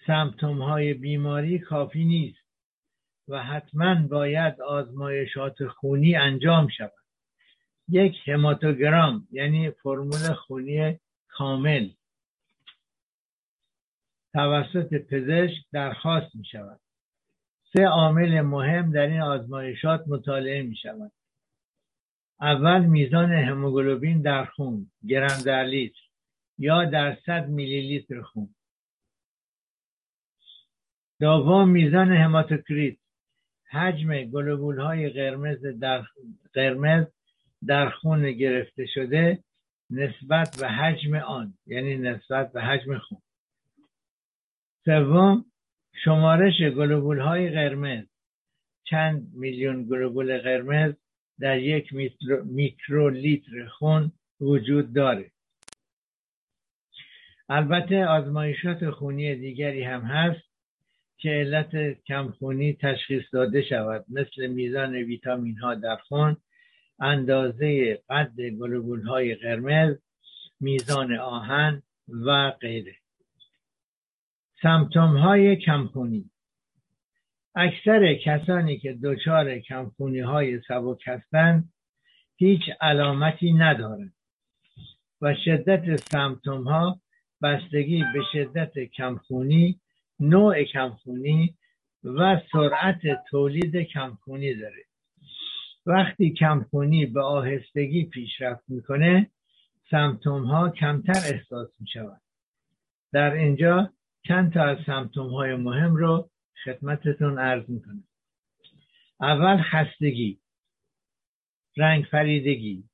سمتوم 0.07 0.63
های 0.63 0.95
بیماری 0.95 1.59
کافی 1.59 2.05
نیست 2.05 2.49
و 3.29 3.43
حتما 3.43 4.07
باید 4.11 4.61
آزمایشات 4.61 5.67
خونی 5.67 6.17
انجام 6.17 6.69
شود. 6.69 6.93
یک 7.89 8.29
هماتوگرام 8.29 9.29
یعنی 9.31 9.71
فرمول 9.71 10.33
خونی 10.35 11.01
کامل 11.29 11.91
توسط 14.33 14.95
پزشک 14.95 15.65
درخواست 15.73 16.37
می 16.37 16.45
شود. 16.45 16.81
سه 17.73 17.85
عامل 17.85 18.41
مهم 18.41 18.93
در 18.93 19.07
این 19.07 19.21
آزمایشات 19.21 20.05
مطالعه 20.07 20.63
می 20.63 20.77
شود. 20.77 21.13
اول 22.41 22.87
میزان 22.87 23.33
هموگلوبین 23.33 24.23
در 24.23 24.45
خون 24.45 24.91
گرم 25.09 25.43
در 25.47 25.65
لیتر 25.65 26.08
یا 26.59 26.85
در 26.85 27.19
صد 27.27 27.49
میلی 27.49 27.81
لیتر 27.81 28.23
خون. 28.23 28.55
دوم 31.21 31.69
میزان 31.69 32.13
هماتوکریت. 32.13 32.97
حجم 33.71 34.25
گلوبول 34.25 34.81
های 34.81 35.11
قرمز 35.11 35.67
در 35.81 36.05
قرمز 36.53 37.07
در 37.67 37.91
خون 37.91 38.33
گرفته 38.33 38.87
شده 38.87 39.45
نسبت 39.91 40.57
به 40.61 40.69
حجم 40.69 41.15
آن 41.15 41.55
یعنی 41.67 41.97
نسبت 41.97 42.53
به 42.53 42.63
حجم 42.63 42.99
خون. 42.99 43.23
سوم 44.85 45.45
شمارش 46.05 46.61
گلوبول 46.61 47.21
های 47.21 47.51
قرمز. 47.51 48.07
چند 48.85 49.31
میلیون 49.35 49.85
گلوبول 49.85 50.39
قرمز 50.39 50.95
در 51.41 51.59
یک 51.59 51.95
میکرو 52.45 53.09
لیتر 53.09 53.67
خون 53.67 54.13
وجود 54.41 54.93
داره. 54.93 55.31
البته 57.49 58.07
آزمایشات 58.07 58.91
خونی 58.91 59.35
دیگری 59.35 59.83
هم 59.83 60.01
هست 60.01 60.49
که 61.19 61.29
علت 61.29 62.03
کمخونی 62.07 62.73
تشخیص 62.81 63.23
داده 63.33 63.63
شود. 63.63 64.05
مثل 64.09 64.47
میزان 64.47 64.95
ویتامین 64.95 65.59
ها 65.59 65.75
در 65.75 65.97
خون 65.97 66.37
اندازه 67.01 67.99
قد 68.09 68.41
گلوبول 68.41 69.03
های 69.03 69.35
قرمز 69.35 69.97
میزان 70.61 71.17
آهن 71.17 71.83
و 72.09 72.51
غیره. 72.51 72.95
سمتوم 74.63 75.17
های 75.17 75.57
کمخونی. 75.57 76.31
اکثر 77.55 78.15
کسانی 78.15 78.79
که 78.79 78.99
دچار 79.03 79.59
کمخونی 79.59 80.21
های 80.21 80.61
سبک 80.69 81.03
هستند 81.07 81.73
هیچ 82.37 82.61
علامتی 82.81 83.53
ندارند 83.53 84.15
و 85.21 85.35
شدت 85.45 85.97
سمتوم 85.97 86.63
ها 86.63 87.01
بستگی 87.43 88.05
به 88.15 88.23
شدت 88.33 88.79
کمخونی 88.79 89.81
نوع 90.21 90.65
کمخونی 90.65 91.55
و 92.05 92.41
سرعت 92.53 93.01
تولید 93.31 93.77
کمخونی 93.77 94.55
داره. 94.55 94.85
وقتی 95.87 96.31
کمخونی 96.31 97.07
به 97.07 97.23
آهستگی 97.23 98.05
پیشرفت 98.05 98.65
می‌کنه 98.69 99.31
سمتوم 99.91 100.45
ها 100.45 100.71
کمتر 100.71 101.35
احساس 101.35 101.69
می 101.81 101.87
شود 101.87 102.21
در 103.13 103.33
اینجا 103.33 103.93
چند 104.29 104.53
تا 104.53 104.65
از 104.65 104.79
سمتوم 104.87 105.35
های 105.35 105.57
مهم 105.57 105.97
رو 105.97 106.31
خدمتتون 106.65 107.39
عرض 107.39 107.71
می‌کنم. 107.71 108.05
اول 109.21 109.63
خستگی 109.63 110.41
رنگ 111.77 112.05
فریدگی 112.05 112.85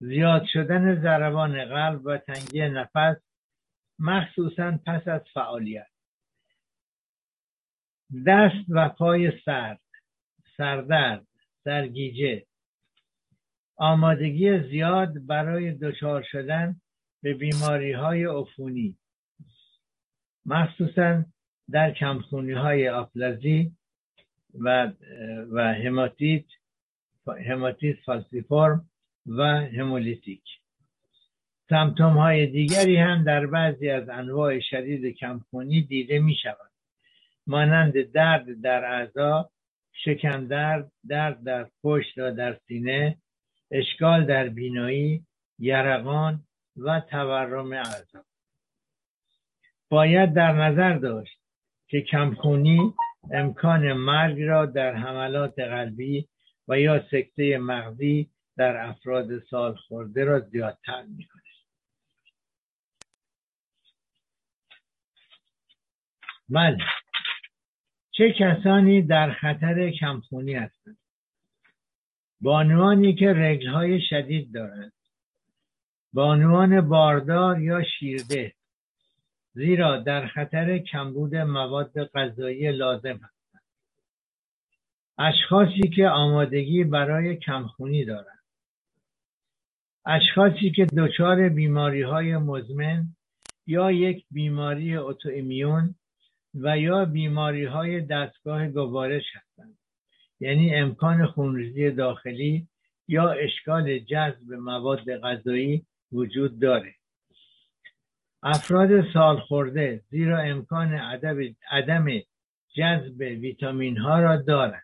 زیاد 0.00 0.44
شدن 0.44 1.02
ضربان 1.02 1.64
قلب 1.64 2.06
و 2.06 2.18
تنگی 2.18 2.60
نفس 2.60 3.16
مخصوصا 4.02 4.78
پس 4.86 5.08
از 5.08 5.20
فعالیت. 5.34 5.86
دست 8.26 8.66
و 8.68 8.88
پای 8.88 9.32
سرد 9.44 9.80
سردرد 10.56 11.26
سرگیجه. 11.64 12.46
آمادگی 13.76 14.58
زیاد 14.70 15.26
برای 15.26 15.72
دچار 15.72 16.22
شدن 16.22 16.80
به 17.22 17.34
بیماری 17.34 17.92
های 17.92 18.24
عفونی. 18.24 18.96
مخصوصا 20.46 21.24
در 21.70 21.90
کمخونی 21.90 22.52
های 22.52 22.88
آپلازی 22.88 23.72
و, 24.54 24.92
و 25.52 25.74
هماتیت 25.74 26.44
هماتیت 27.48 27.96
فالسیفورم 28.04 28.90
و 29.26 29.42
همولیتیک. 29.78 30.61
سمتوم 31.72 32.18
های 32.18 32.46
دیگری 32.46 32.96
هم 32.96 33.24
در 33.24 33.46
بعضی 33.46 33.90
از 33.90 34.08
انواع 34.08 34.60
شدید 34.60 35.16
کمخونی 35.16 35.82
دیده 35.82 36.18
می 36.18 36.34
شود 36.42 36.70
مانند 37.46 38.12
درد 38.12 38.60
در 38.60 38.84
اعضا 38.84 39.50
شکم 40.04 40.46
درد 40.46 40.92
درد 41.08 41.44
در 41.44 41.66
پشت 41.82 42.18
و 42.18 42.30
در 42.30 42.56
سینه 42.68 43.16
اشکال 43.70 44.26
در 44.26 44.48
بینایی 44.48 45.26
یرقان 45.58 46.40
و 46.76 47.00
تورم 47.00 47.72
اعضا. 47.72 48.24
باید 49.88 50.34
در 50.34 50.52
نظر 50.52 50.98
داشت 50.98 51.38
که 51.88 52.00
کمخونی 52.00 52.94
امکان 53.30 53.92
مرگ 53.92 54.42
را 54.42 54.66
در 54.66 54.94
حملات 54.94 55.58
قلبی 55.58 56.28
و 56.68 56.80
یا 56.80 57.04
سکته 57.10 57.58
مغزی 57.58 58.30
در 58.56 58.76
افراد 58.76 59.38
سال 59.38 59.74
خورده 59.74 60.24
را 60.24 60.40
زیادتر 60.40 61.02
می‌کنه 61.02 61.41
بله. 66.52 66.78
چه 68.10 68.32
کسانی 68.32 69.02
در 69.02 69.32
خطر 69.32 69.90
کمخونی 69.90 70.54
هستند؟ 70.54 70.98
بانوانی 72.40 73.14
که 73.14 73.32
رگلهای 73.36 74.00
شدید 74.00 74.54
دارند. 74.54 74.92
بانوان 76.12 76.88
باردار 76.88 77.60
یا 77.60 77.82
شیرده. 77.82 78.52
زیرا 79.54 79.96
در 79.96 80.26
خطر 80.26 80.78
کمبود 80.78 81.36
مواد 81.36 82.04
غذایی 82.04 82.72
لازم 82.72 83.16
هستند. 83.16 83.62
اشخاصی 85.18 85.88
که 85.96 86.08
آمادگی 86.08 86.84
برای 86.84 87.36
کمخونی 87.36 88.04
دارند. 88.04 88.42
اشخاصی 90.06 90.70
که 90.70 90.84
دچار 90.84 91.48
بیماری 91.48 92.02
های 92.02 92.36
مزمن 92.36 93.06
یا 93.66 93.90
یک 93.90 94.24
بیماری 94.30 94.96
اتوایمیون 94.96 95.94
و 96.54 96.78
یا 96.78 97.04
بیماری 97.04 97.64
های 97.64 98.00
دستگاه 98.00 98.68
گوارش 98.68 99.24
هستند. 99.34 99.78
یعنی 100.40 100.74
امکان 100.74 101.26
خونریزی 101.26 101.90
داخلی 101.90 102.68
یا 103.08 103.30
اشکال 103.30 103.98
جذب 103.98 104.52
مواد 104.52 105.16
غذایی 105.16 105.86
وجود 106.12 106.60
داره. 106.60 106.94
افراد 108.42 109.12
سالخورده 109.12 110.02
زیرا 110.10 110.38
امکان 110.38 110.94
عدم 111.70 112.08
جذب 112.74 113.20
ویتامین 113.20 113.98
ها 113.98 114.20
را 114.20 114.36
دارند. 114.36 114.82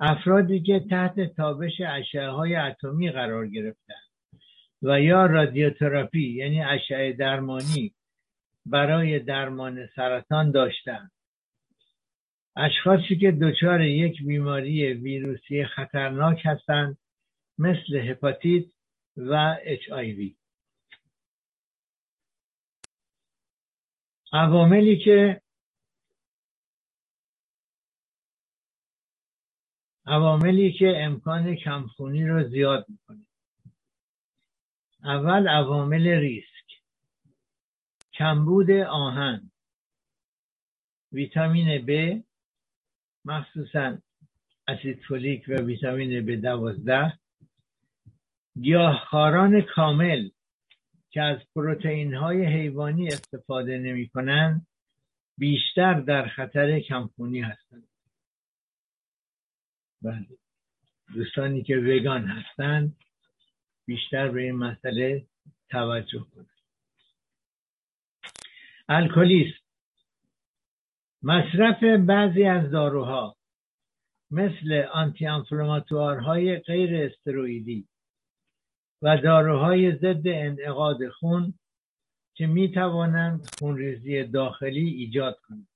افرادی 0.00 0.60
که 0.62 0.80
تحت 0.90 1.20
تابش 1.20 1.80
اشعه 1.80 2.28
های 2.28 2.56
اتمی 2.56 3.10
قرار 3.10 3.46
گرفتند 3.46 4.12
و 4.82 5.00
یا 5.00 5.26
رادیوتراپی 5.26 6.32
یعنی 6.34 6.62
اشعه 6.62 7.12
درمانی 7.12 7.94
برای 8.66 9.18
درمان 9.18 9.86
سرطان 9.96 10.50
داشتند 10.50 11.12
اشخاصی 12.56 13.16
که 13.20 13.32
دچار 13.32 13.80
یک 13.80 14.22
بیماری 14.22 14.92
ویروسی 14.94 15.64
خطرناک 15.64 16.42
هستند 16.44 16.98
مثل 17.58 17.96
هپاتیت 17.96 18.66
و 19.16 19.56
اچ 19.64 19.90
آی 19.90 20.12
وی. 20.12 20.36
عواملی 24.32 24.98
که 25.04 25.42
عواملی 30.06 30.72
که 30.72 30.94
امکان 30.96 31.56
کمخونی 31.56 32.26
رو 32.26 32.48
زیاد 32.48 32.86
می‌کنه. 32.88 33.26
اول 35.04 35.48
عوامل 35.48 36.08
ریسک. 36.08 36.51
کمبود 38.22 38.70
آهن. 38.70 39.50
ویتامین 41.12 41.68
B 41.86 42.22
مخصوصا 43.24 43.98
اسید 44.68 45.02
فولیک 45.08 45.44
و 45.48 45.52
ویتامین 45.52 46.26
B 46.26 46.42
دوازده. 46.42 47.18
گیاهخواران 48.62 49.60
کامل 49.60 50.30
که 51.10 51.22
از 51.22 51.38
پروتئین 51.54 52.14
های 52.14 52.46
حیوانی 52.46 53.06
استفاده 53.08 53.78
نمی 53.78 54.08
کنند 54.08 54.66
بیشتر 55.38 56.00
در 56.00 56.28
خطر 56.28 56.80
کمخونی 56.80 57.40
هستند. 57.40 57.88
بله. 60.02 60.26
دوستانی 61.14 61.62
که 61.62 61.76
وگان 61.76 62.26
هستند 62.26 62.96
بیشتر 63.86 64.28
به 64.28 64.42
این 64.42 64.56
مسئله 64.56 65.26
توجه 65.70 66.26
کنند. 66.34 66.51
الکلیسم 68.88 69.62
مصرف 71.22 71.82
بعضی 72.06 72.44
از 72.44 72.70
داروها 72.70 73.36
مثل 74.30 74.86
آنتی 74.92 75.26
های 76.26 76.58
غیر 76.58 77.04
استروئیدی 77.04 77.88
و 79.02 79.16
داروهای 79.16 79.96
ضد 79.96 80.28
انعقاد 80.28 81.08
خون 81.08 81.54
که 82.34 82.46
می 82.46 82.72
توانند 82.72 83.48
خونریزی 83.58 84.24
داخلی 84.24 84.88
ایجاد 84.88 85.40
کنند. 85.40 85.68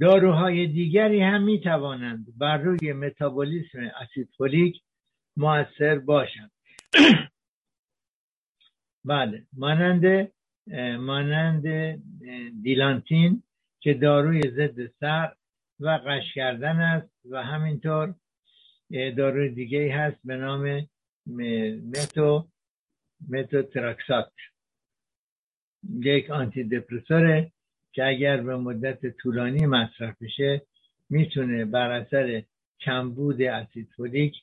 داروهای 0.00 0.66
دیگری 0.66 1.20
هم 1.20 1.42
می 1.42 1.60
توانند 1.60 2.38
بر 2.38 2.56
روی 2.56 2.92
متابولیسم 2.92 3.78
اسید 3.78 4.28
فولیک 4.36 4.82
موثر 5.36 5.98
باشند. 5.98 6.57
بله. 9.04 9.46
مانند 9.52 10.32
مانند 10.98 11.64
دیلانتین 12.62 13.42
که 13.80 13.94
داروی 13.94 14.42
ضد 14.50 14.86
سر 15.00 15.32
و 15.80 15.88
غش 15.88 16.34
کردن 16.34 16.76
است 16.80 17.10
و 17.30 17.42
همینطور 17.42 18.14
داروی 18.90 19.48
دیگه 19.48 19.94
هست 19.94 20.18
به 20.24 20.36
نام 20.36 20.88
métho 21.96 22.48
méthotrexate 23.28 24.32
یک 26.00 26.30
antidépresseur 26.30 26.64
ه 26.64 27.52
که 27.92 28.06
اگر 28.06 28.36
به 28.36 28.56
مدت 28.56 29.06
طولانی 29.16 29.66
مصرف 29.66 30.22
بشه 30.22 30.62
می‌تونه 31.10 31.64
بر 31.64 31.90
اثر 31.90 32.42
کمبود 32.80 33.42
اسید 33.42 33.88
فولیک 33.96 34.34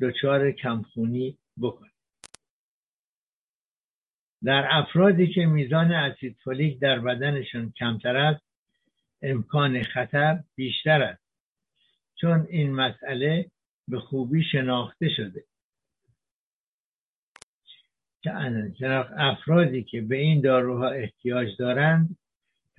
دچار 0.00 0.52
کمخونی 0.52 1.38
بکنه 1.62 1.90
در 4.44 4.66
افرادی 4.70 5.26
که 5.26 5.46
میزان 5.46 5.92
اسید 5.92 6.36
فولیک 6.44 6.78
در 6.78 6.98
بدنشون 6.98 7.72
کمتر 7.72 8.16
است 8.16 8.46
امکان 9.22 9.82
خطر 9.82 10.44
بیشتر 10.54 11.02
است. 11.02 11.22
چون 12.20 12.46
این 12.50 12.72
مسئله 12.72 13.50
به 13.88 14.00
خوبی 14.00 14.44
شناخته 14.52 15.08
شده. 15.08 15.44
افرادی 19.16 19.82
که 19.82 20.00
به 20.00 20.16
این 20.16 20.40
داروها 20.40 20.88
احتیاج 20.88 21.56
دارند 21.58 22.16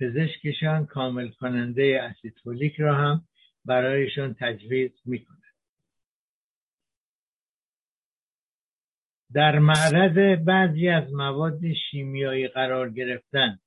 پزشکشان 0.00 0.86
کامل 0.86 1.28
کننده 1.28 2.00
اسیدفولیک 2.02 2.80
را 2.80 2.94
هم 2.94 3.24
برایشان 3.64 4.34
تجویز 4.34 4.90
می‌کند 5.04 5.47
در 9.34 9.58
معرض 9.58 10.44
بعضی 10.44 10.88
از 10.88 11.12
مواد 11.12 11.60
شیمیایی 11.72 12.48
قرار 12.48 12.90
گرفتن 12.90 13.58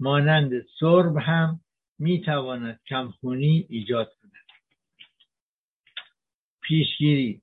مانند 0.00 0.50
سرب 0.80 1.16
هم 1.16 1.60
می‌تواند 1.98 2.80
کمخونی 2.86 3.66
ایجاد 3.70 4.12
کند. 4.22 4.32
پیشگیری 6.62 7.42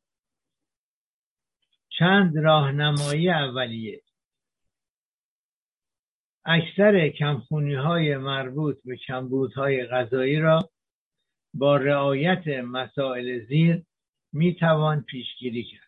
چند 2.00 2.38
راهنمایی 2.38 3.30
اولیه. 3.30 4.02
اکثر 6.46 7.10
کمخونی 7.10 7.74
های 7.74 8.17
مربوط 8.17 8.78
به 8.86 8.98
کمبودهای 8.98 9.86
غذایی 9.86 10.39
را 10.39 10.69
با 11.54 11.78
رعایت 11.78 12.48
مسائل 12.48 13.46
زیر 13.46 13.84
می 14.34 14.56
توان 14.56 15.02
پیشگیری 15.02 15.63
کرد. 15.63 15.83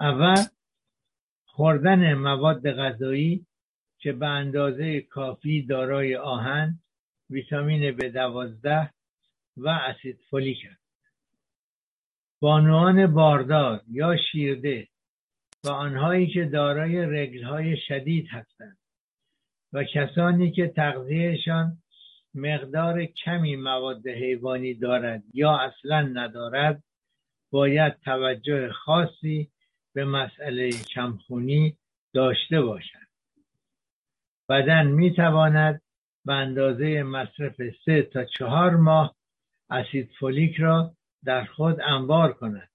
اول 0.00 0.44
خوردن 1.46 2.14
مواد 2.14 2.70
غذایی 2.70 3.46
که 3.98 4.12
به 4.12 4.26
اندازه 4.26 5.00
کافی 5.00 5.62
دارای 5.62 6.16
آهن 6.16 6.78
ویتامین 7.30 7.96
ب 7.96 8.08
دوازده 8.08 8.90
و 9.56 9.68
اسید 9.68 10.20
فولیک 10.30 10.58
است. 10.70 10.86
بانوان 12.40 13.14
باردار 13.14 13.82
یا 13.90 14.16
شیرده 14.16 14.88
و 15.64 15.68
آنهایی 15.68 16.26
که 16.26 16.44
دارای 16.44 17.06
رگلهای 17.06 17.76
شدید 17.76 18.28
هستند 18.30 18.78
و 19.72 19.84
کسانی 19.84 20.50
که 20.50 20.68
تغذیهشان 20.68 21.78
مقدار 22.34 23.04
کمی 23.04 23.56
مواد 23.56 24.06
حیوانی 24.06 24.74
دارد 24.74 25.22
یا 25.34 25.58
اصلا 25.58 26.00
ندارد 26.00 26.82
باید 27.50 28.00
توجه 28.04 28.72
خاصی 28.72 29.50
به 29.96 30.04
مسئله 30.04 30.70
کمخونی 30.70 31.76
داشته 32.14 32.62
باشد. 32.62 33.06
بدن 34.48 34.86
می 34.86 35.14
تواند 35.14 35.82
به 36.24 36.32
اندازه 36.32 37.02
مصرف 37.02 37.54
سه 37.84 38.02
تا 38.02 38.24
چهار 38.24 38.76
ماه 38.76 39.16
اسید 39.70 40.10
فولیک 40.20 40.56
را 40.56 40.94
در 41.24 41.44
خود 41.44 41.80
انبار 41.80 42.32
کند 42.32 42.68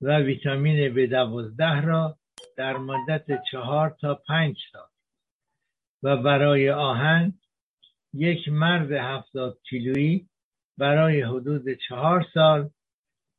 و 0.00 0.18
ویتامین 0.18 0.94
ب 0.94 1.06
دوازده 1.06 1.80
را 1.80 2.18
در 2.56 2.76
مدت 2.76 3.26
چهار 3.50 3.96
تا 4.00 4.14
پنج 4.14 4.56
سال 4.72 4.88
و 6.02 6.16
برای 6.16 6.70
آهن 6.70 7.34
یک 8.14 8.48
مرد 8.48 8.92
هفتاد 8.92 9.58
کیلویی 9.70 10.28
برای 10.78 11.22
حدود 11.22 11.64
چهار 11.88 12.26
سال 12.34 12.70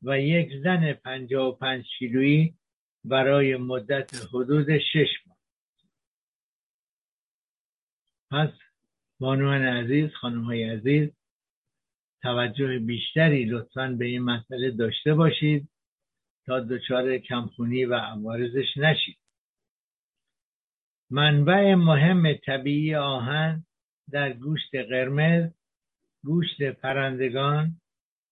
و 0.02 0.20
یک 0.20 0.52
زن 0.62 0.92
پنجاه 0.92 1.48
و 1.48 1.52
پنج 1.52 1.84
کیلویی 1.98 2.59
برای 3.04 3.56
مدت 3.56 4.14
حدود 4.34 4.78
شش 4.78 5.08
ماه. 5.26 5.36
پس 8.30 8.58
بانوان 9.20 9.62
عزیز 9.62 10.10
خانم 10.14 10.44
های 10.44 10.70
عزیز 10.70 11.10
توجه 12.22 12.78
بیشتری 12.78 13.44
لطفا 13.44 13.96
به 13.98 14.04
این 14.04 14.22
مسئله 14.22 14.70
داشته 14.70 15.14
باشید 15.14 15.68
تا 16.46 16.60
دچار 16.60 17.18
کمخونی 17.18 17.84
و 17.84 17.94
عوارضش 17.94 18.76
نشید. 18.76 19.18
منبع 21.10 21.74
مهم 21.74 22.34
طبیعی 22.34 22.94
آهن 22.94 23.64
در 24.10 24.32
گوشت 24.32 24.74
قرمز 24.74 25.50
گوشت 26.24 26.62
پرندگان 26.62 27.80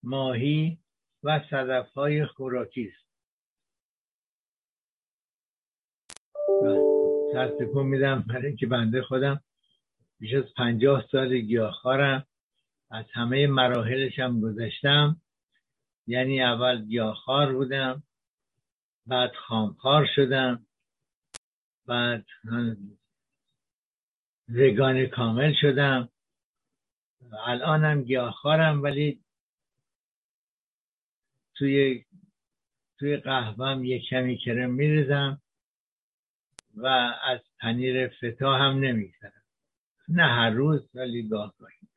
ماهی 0.02 0.78
و 1.22 1.40
صدف 1.50 1.92
های 1.92 2.26
خوراکی 2.26 2.84
است. 2.84 3.07
سرتکون 7.32 7.86
میدم 7.86 8.24
برای 8.28 8.56
که 8.56 8.66
بنده 8.66 9.02
خودم 9.02 9.40
بیش 10.20 10.34
از 10.34 10.54
پنجاه 10.56 11.04
سال 11.12 11.38
گیاهخوارم 11.38 12.26
از 12.90 13.04
همه 13.12 13.46
مراحلش 13.46 14.18
هم 14.18 14.40
گذشتم. 14.40 15.20
یعنی 16.06 16.42
اول 16.42 16.84
گیاهخوار 16.84 17.52
بودم 17.52 18.02
بعد 19.06 19.32
خامخوار 19.34 20.08
شدم 20.14 20.66
بعد 21.86 22.26
وگان 24.48 25.06
کامل 25.06 25.54
شدم. 25.60 26.08
الانم 27.46 28.02
گیاهخوارم 28.02 28.82
ولی 28.82 29.20
توی 31.54 32.04
توی 32.98 33.16
قهوهم 33.16 33.84
یک 33.84 34.02
کمی 34.10 34.38
کرم 34.38 34.70
میریزم. 34.70 35.40
و 36.78 36.86
از 37.24 37.40
پنیر 37.60 38.08
فتا 38.08 38.54
هم 38.54 38.78
نمیگذرم. 38.78 39.42
نه 40.08 40.22
هر 40.22 40.50
روز 40.50 40.88
ولی 40.94 41.28
گاه 41.28 41.54
گاهی 41.58 41.88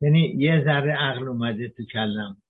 یعنی 0.00 0.20
یه 0.20 0.64
ذره 0.64 0.92
عقل 0.92 1.28
اومده 1.28 1.68
تو 1.68 1.84
کلم. 1.84 2.42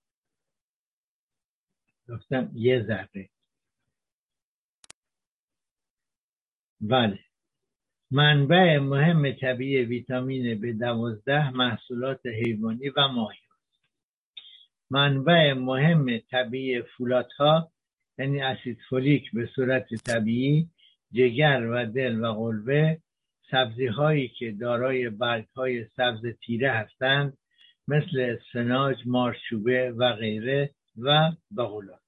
گفتم 2.09 2.51
یه 2.55 2.83
ذره. 2.83 3.31
بله. 6.81 7.19
منبع 8.11 8.79
مهم 8.79 9.33
طبیعی 9.33 9.85
ویتامین 9.85 10.61
به 10.61 10.73
دوازده 10.73 11.51
محصولات 11.51 12.27
حیوانی 12.27 12.89
و 12.89 13.09
ماهی 13.09 13.39
منبع 14.91 15.53
مهم 15.53 16.19
طبیعی 16.19 16.83
فولات 16.83 17.33
ها 17.33 17.73
یعنی 18.19 18.41
اسید 18.41 18.79
فولیک 18.89 19.31
به 19.33 19.47
صورت 19.55 19.95
طبیعی 19.95 20.69
جگر 21.13 21.67
و 21.71 21.87
دل 21.87 22.21
و 22.21 22.33
قلبه 22.33 22.99
سبزی 23.51 23.87
هایی 23.87 24.29
که 24.29 24.53
دارای 24.53 25.11
برگ 25.11 25.47
های 25.57 25.85
سبز 25.85 26.27
تیره 26.47 26.73
هستند 26.73 27.39
مثل 27.89 28.21
اسفناج، 28.21 28.97
مارچوبه 29.07 29.91
و 29.91 30.13
غیره 30.13 30.71
و 30.99 31.33
بغولات 31.57 32.01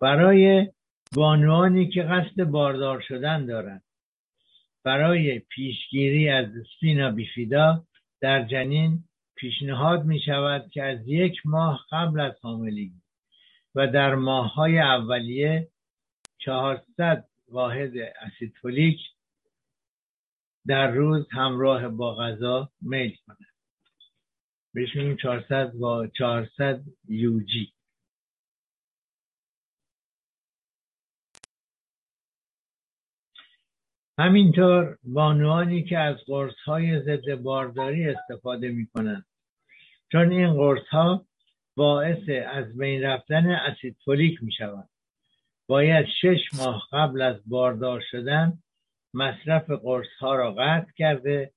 برای 0.00 0.68
بانوانی 1.16 1.88
که 1.88 2.02
قصد 2.02 2.44
باردار 2.44 3.00
شدن 3.00 3.46
دارند. 3.46 3.82
برای 4.84 5.38
پیشگیری 5.38 6.28
از 6.28 6.46
سپینا 6.76 7.10
بیفیدا 7.10 7.84
در 8.20 8.44
جنین 8.44 9.04
پیشنهاد 9.36 10.04
می 10.04 10.20
شود 10.20 10.70
که 10.70 10.82
از 10.82 11.08
یک 11.08 11.36
ماه 11.44 11.86
قبل 11.90 12.20
از 12.20 12.32
حاملگی 12.42 13.02
و 13.74 13.86
در 13.86 14.14
ماه 14.14 14.54
های 14.54 14.78
اولیه 14.78 15.68
400 16.38 17.28
واحد 17.48 17.92
اسید 17.96 18.54
فولیک 18.62 19.00
در 20.66 20.90
روز 20.90 21.26
همراه 21.30 21.88
با 21.88 22.14
غذا 22.14 22.72
میل 22.80 23.16
کند 23.26 23.52
بهش 24.74 24.96
میگیم 24.96 25.16
400 25.16 25.74
و 25.74 26.06
400 26.06 26.84
یوجی. 27.08 27.72
همینطور 34.18 34.98
بانوانی 35.04 35.84
که 35.84 35.98
از 35.98 36.16
قرص 36.26 36.54
های 36.64 37.00
ضد 37.02 37.34
بارداری 37.34 38.08
استفاده 38.08 38.68
می 38.68 38.86
کنند 38.86 39.26
چون 40.12 40.32
این 40.32 40.54
قرص 40.54 40.88
ها 40.90 41.26
باعث 41.76 42.28
از 42.46 42.76
بین 42.76 43.02
رفتن 43.02 43.46
اسید 43.46 43.96
فولیک 44.04 44.42
می 44.42 44.52
شود 44.52 44.88
باید 45.66 46.06
شش 46.22 46.40
ماه 46.58 46.88
قبل 46.92 47.22
از 47.22 47.36
باردار 47.46 48.02
شدن 48.10 48.58
مصرف 49.14 49.70
قرص 49.70 50.08
ها 50.20 50.34
را 50.34 50.52
قطع 50.52 50.92
کرده 50.96 51.52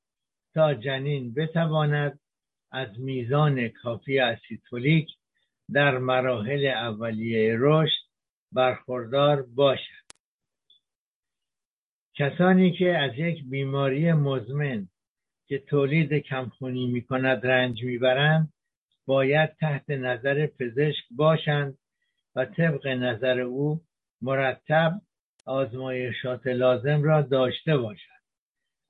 تا 0.54 0.74
جنین 0.74 1.34
بتواند 1.34 2.20
از 2.72 3.00
میزان 3.00 3.68
کافی 3.68 4.20
اسیدفولیک 4.20 5.10
در 5.74 5.98
مراحل 5.98 6.66
اولیه 6.66 7.56
رشد 7.60 8.06
برخوردار 8.52 9.42
باشد. 9.42 10.06
کسانی 12.14 12.72
که 12.72 12.98
از 12.98 13.12
یک 13.18 13.44
بیماری 13.44 14.14
مزمن 14.14 14.88
که 15.48 15.60
تولید 15.60 16.14
کمخونی 16.14 16.88
می 16.88 17.02
کند 17.02 17.48
رنج 17.48 17.84
می‌برند 17.84 18.54
باید 19.06 19.50
تحت 19.60 19.90
نظر 19.90 20.48
پزشک 20.48 21.04
باشند 21.12 21.78
و 22.36 22.46
طبق 22.46 22.88
نظر 22.88 23.40
او 23.40 23.82
مرتب 24.22 25.02
آزمایشات 25.46 26.48
لازم 26.48 27.04
را 27.04 27.22
داشته 27.22 27.78
باشند. 27.78 28.22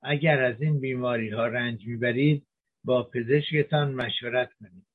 اگر 0.02 0.42
از 0.42 0.62
این 0.62 0.80
بیماری 0.80 1.30
ها 1.30 1.46
رنج 1.46 1.86
می‌برید 1.86 2.46
با 2.84 3.02
پزشکتان 3.02 3.94
مشورت 3.94 4.52
کنید. 4.52 4.86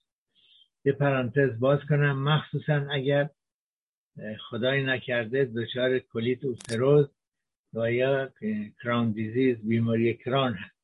یه 0.85 0.93
پرانتز 0.93 1.59
باز 1.59 1.79
کنم 1.89 2.23
مخصوصا 2.23 2.87
اگر 2.91 3.29
خدای 4.49 4.83
نکرده 4.83 5.45
دچار 5.45 5.99
کلیت 5.99 6.45
اوستروز 6.45 7.09
و 7.73 7.91
یا 7.91 8.29
کران 8.83 9.11
دیزیز 9.11 9.67
بیماری 9.67 10.13
کران 10.13 10.53
هستید 10.53 10.80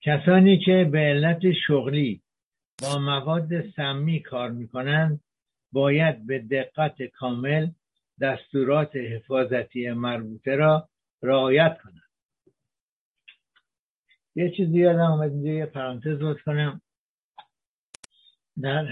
کسانی 0.00 0.58
که 0.58 0.88
به 0.92 0.98
علت 0.98 1.52
شغلی 1.66 2.22
با 2.82 2.98
مواد 2.98 3.70
سمی 3.70 4.22
کار 4.22 4.50
می‌کنند 4.50 5.20
باید 5.72 6.26
به 6.26 6.38
دقت 6.38 7.02
کامل 7.02 7.70
دستورات 8.20 8.96
حفاظتی 8.96 9.90
مربوطه 9.90 10.56
را 10.56 10.88
رعایت 11.22 11.78
کنند. 11.82 12.02
یه 14.34 14.50
چیزی 14.50 14.78
یادم 14.78 15.00
آمد 15.00 15.30
اینجا 15.30 15.50
یه 15.50 15.66
پرانتز 15.66 16.18
باز 16.18 16.36
کنم. 16.44 16.80
در 18.62 18.88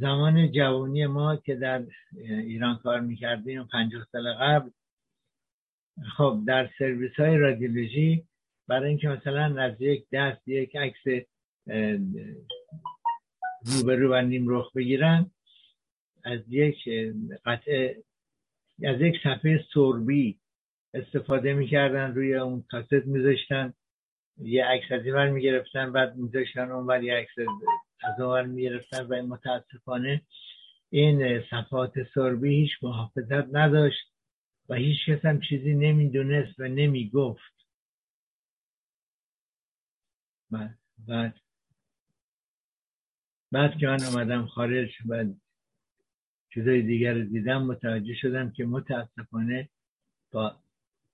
زمان 0.00 0.52
جوانی 0.52 1.06
ما 1.06 1.36
که 1.36 1.54
در 1.54 1.86
ایران 2.18 2.76
کار 2.76 3.00
می‌کردیم 3.00 3.64
پنجاه 3.64 4.06
سال 4.12 4.34
قبل 4.34 4.70
خب 6.16 6.40
در 6.46 6.70
سرویس 6.78 7.14
های 7.14 7.36
رادیولوژی 7.36 8.24
برای 8.68 8.88
اینکه 8.88 9.08
مثلا 9.08 9.62
از 9.62 9.80
یک 9.80 10.06
دست 10.12 10.48
یک 10.48 10.76
عکس 10.76 11.26
روبرو 13.64 14.12
و 14.12 14.20
نیم 14.20 14.48
رخ 14.48 14.72
بگیرن 14.72 15.30
از 16.24 16.40
یک 16.48 16.88
قطعه 17.44 18.02
از 18.84 19.00
یک 19.00 19.14
صفحه 19.22 19.64
سربی 19.74 20.38
استفاده 20.94 21.54
می‌کردن 21.54 22.14
روی 22.14 22.34
اون 22.34 22.64
کاست 22.70 23.06
میذاشتن. 23.06 23.74
یه 24.38 24.64
عکس 24.64 24.92
از 24.92 25.04
اینور 25.04 25.28
می‌گرفتن 25.28 25.92
بعد 25.92 26.16
میذاشتن 26.16 26.70
اونور 26.70 27.02
یه 27.02 27.14
عکس 27.14 27.38
از 28.04 28.20
اونور 28.20 28.42
می‌گرفتن 28.42 29.06
و 29.06 29.26
متاسفانه 29.26 30.22
این 30.90 31.42
صفحات 31.50 31.92
سربی 32.14 32.54
هیچ 32.54 32.70
محافظت 32.82 33.54
نداشت 33.54 34.12
و 34.68 34.74
هیچ 34.74 34.98
کس 35.08 35.24
هم 35.24 35.40
چیزی 35.40 35.74
نمی‌دونست 35.74 36.60
و 36.60 36.68
نمی‌گفت. 36.68 37.55
بعد 40.50 40.78
بعد. 41.08 41.34
بعد 43.52 43.78
که 43.78 43.86
من 43.86 44.04
آمدم 44.04 44.46
خارج 44.46 44.90
و 45.08 45.24
چیزای 46.54 46.82
دیگر 46.82 47.14
رو 47.14 47.24
دیدم 47.24 47.62
متوجه 47.62 48.14
شدم 48.14 48.50
که 48.50 48.64
متاسفانه 48.64 49.68
با 50.32 50.56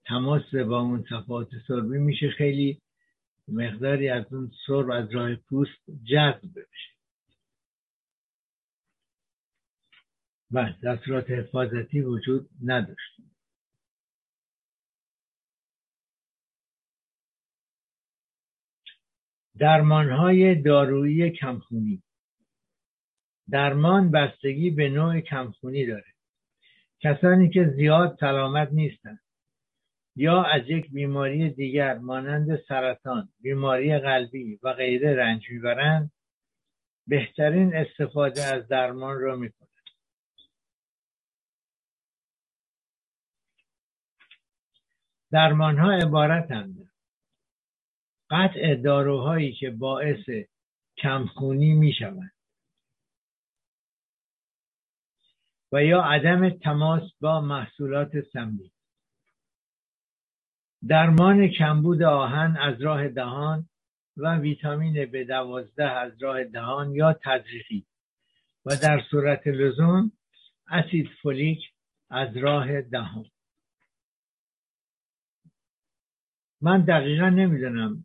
تماس 0.04 0.54
با 0.54 0.80
اون 0.80 1.04
صفحات 1.08 1.48
سربی 1.68 1.98
میشه 1.98 2.30
خیلی 2.30 2.80
مقداری 3.48 4.08
از 4.08 4.32
اون 4.32 4.52
سرب 4.66 4.90
از 4.90 5.10
راه 5.10 5.34
پوست 5.34 5.90
جذب 6.04 6.50
بشه. 6.54 6.92
و 10.50 10.72
دستورات 10.82 11.30
حفاظتی 11.30 12.00
وجود 12.00 12.48
نداشت. 12.64 13.31
درمان 19.62 20.10
های 20.10 20.54
دارویی 20.54 21.30
کمخونی. 21.30 22.02
درمان 23.50 24.10
بستگی 24.10 24.70
به 24.70 24.88
نوع 24.88 25.20
کمخونی 25.20 25.86
داره. 25.86 26.14
کسانی 27.00 27.50
که 27.50 27.64
زیاد 27.76 28.16
سلامت 28.20 28.68
نیستند 28.72 29.20
یا 30.16 30.42
از 30.42 30.62
یک 30.68 30.90
بیماری 30.90 31.50
دیگر 31.50 31.98
مانند 31.98 32.56
سرطان 32.68 33.28
بیماری 33.40 33.98
قلبی 33.98 34.58
و 34.62 34.72
غیره 34.72 35.16
رنج 35.16 35.50
می‌برند 35.50 36.10
بهترین 37.06 37.76
استفاده 37.76 38.44
از 38.44 38.68
درمان 38.68 39.20
را 39.20 39.36
می‌کنند. 39.36 39.70
درمان 45.32 45.78
ها 45.78 45.92
عبارتند. 45.92 46.91
قطع 48.32 48.74
داروهایی 48.74 49.52
که 49.52 49.70
باعث 49.70 50.28
کمخونی 50.98 51.74
می‌شوند. 51.74 52.32
و 55.72 55.84
یا 55.84 56.02
عدم 56.02 56.50
تماس 56.50 57.02
با 57.20 57.40
محصولات 57.40 58.20
سمی. 58.20 58.72
درمان 60.88 61.48
کمبود 61.48 62.02
آهن 62.02 62.56
از 62.56 62.82
راه 62.82 63.08
دهان 63.08 63.68
و 64.16 64.36
ویتامین 64.36 65.06
ب 65.06 65.16
دوازده 65.22 65.90
از 65.90 66.22
راه 66.22 66.44
دهان 66.44 66.94
یا 66.94 67.12
تزریقی. 67.12 67.86
و 68.66 68.76
در 68.82 69.02
صورت 69.10 69.46
لزوم 69.46 70.12
اسید 70.68 71.08
فولیک 71.22 71.58
از 72.10 72.36
راه 72.36 72.82
دهان. 72.82 73.30
من 76.60 76.84
دقیقا 76.84 77.28
نمی‌دونم 77.28 78.04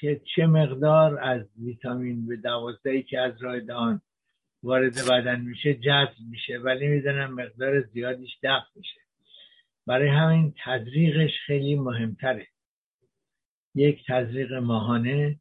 که 0.00 0.20
چه 0.34 0.46
مقدار 0.46 1.20
از 1.20 1.46
ویتامین 1.58 2.26
به 2.26 2.36
دوازده 2.36 3.02
که 3.02 3.20
از 3.20 3.42
راه 3.42 3.60
دهان 3.60 4.00
وارد 4.62 4.94
بدن 5.10 5.40
میشه 5.40 5.74
جذب 5.74 6.14
میشه 6.30 6.58
ولی 6.58 6.88
می‌دونم 6.88 7.34
مقدار 7.34 7.80
زیادیش 7.80 8.30
دفع 8.42 8.66
میشه. 8.74 9.00
برای 9.86 10.08
همین 10.08 10.54
تزریقش 10.64 11.30
خیلی 11.46 11.76
مهمتره. 11.76 12.46
یک 13.74 14.06
تزریق 14.06 14.52
ماهانه 14.52 15.40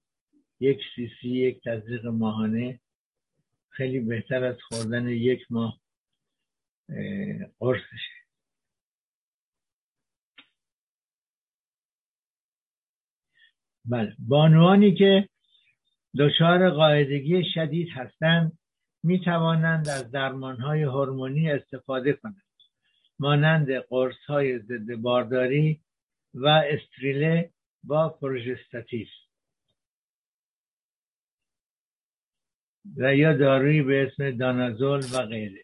یک 0.59 0.79
سی 0.95 1.11
سی 1.21 1.29
یک 1.29 1.63
تزریق 1.63 2.05
ماهانه 2.05 2.79
خیلی 3.69 3.99
بهتر 3.99 4.43
از 4.43 4.55
خوردن 4.61 5.07
یک 5.07 5.41
ماه 5.49 5.81
قرصشه. 7.59 8.16
بله. 13.87 14.15
بانوانی 14.19 14.95
که 14.95 15.29
دچار 16.19 16.69
قاعدگی 16.69 17.43
شدید 17.53 17.89
هستند 17.89 18.57
می 19.03 19.19
توانند 19.19 19.89
از 19.89 20.11
درمان 20.11 20.57
های 20.57 20.83
هورمونی 20.83 21.51
استفاده 21.51 22.13
کنند. 22.13 22.43
مانند 23.19 23.71
قرص 23.71 24.25
های 24.27 24.59
ضد 24.59 24.95
بارداری 24.95 25.81
و 26.33 26.47
استریله 26.47 27.51
با 27.83 28.09
پروژستاتیف 28.09 29.09
و 32.97 33.15
یا 33.15 33.33
دارویی 33.33 33.81
به 33.81 34.07
اسم 34.07 34.31
دانازول 34.31 34.99
و 35.13 35.25
غیره. 35.25 35.63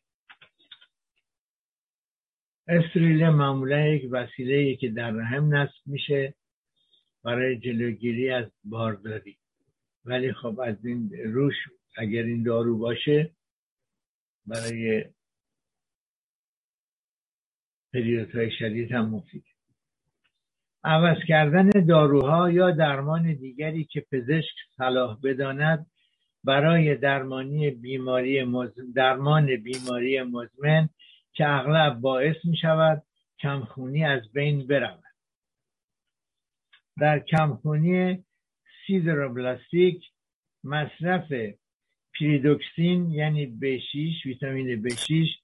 استریله 2.68 3.30
معمولا 3.30 3.88
یک 3.88 4.08
وسیله 4.12 4.76
که 4.76 4.90
در 4.90 5.12
رحم 5.12 5.56
نصب 5.56 5.82
میشه. 5.86 6.34
برای 7.24 7.58
جلوگیری 7.58 8.30
از 8.30 8.46
بارداری 8.64 9.38
ولی 10.06 10.34
خب 10.34 10.60
از 10.60 10.86
این 10.86 11.12
روش 11.26 11.56
اگر 11.98 12.24
این 12.24 12.44
دارو 12.44 12.78
باشه 12.78 13.32
برای 14.46 15.06
های 18.34 18.52
شدید 18.60 18.92
هم 18.92 19.10
مفید. 19.10 19.44
عوض 20.84 21.18
کردن 21.28 21.70
داروها 21.70 22.52
یا 22.52 22.72
درمان 22.72 23.34
دیگری 23.34 23.84
که 23.84 24.06
پزشک 24.12 24.56
صلاح 24.78 25.20
بداند 25.24 25.86
برای 26.44 26.96
درمانی 26.96 27.72
بیماری 27.72 28.46
درمان 28.96 29.56
بیماری 29.56 30.22
مزمن 30.22 30.90
که 31.34 31.50
اغلب 31.50 31.94
باعث 31.94 32.36
می 32.44 32.58
شود 32.58 33.04
کمخونی 33.40 34.06
از 34.06 34.32
بین 34.32 34.68
برود. 34.68 35.03
در 37.00 37.20
کمخونی 37.20 38.24
سیدروبلاستیک 38.88 40.04
مصرف 40.64 41.34
پیریدوکسین 42.12 43.12
یعنی 43.12 43.58
B6 43.62 44.26
ویتامین 44.26 44.84
B6 44.90 45.44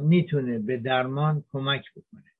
می‌تونه 0.00 0.58
به 0.58 0.76
درمان 0.76 1.44
کمک 1.48 1.84
بکنه. 1.96 2.30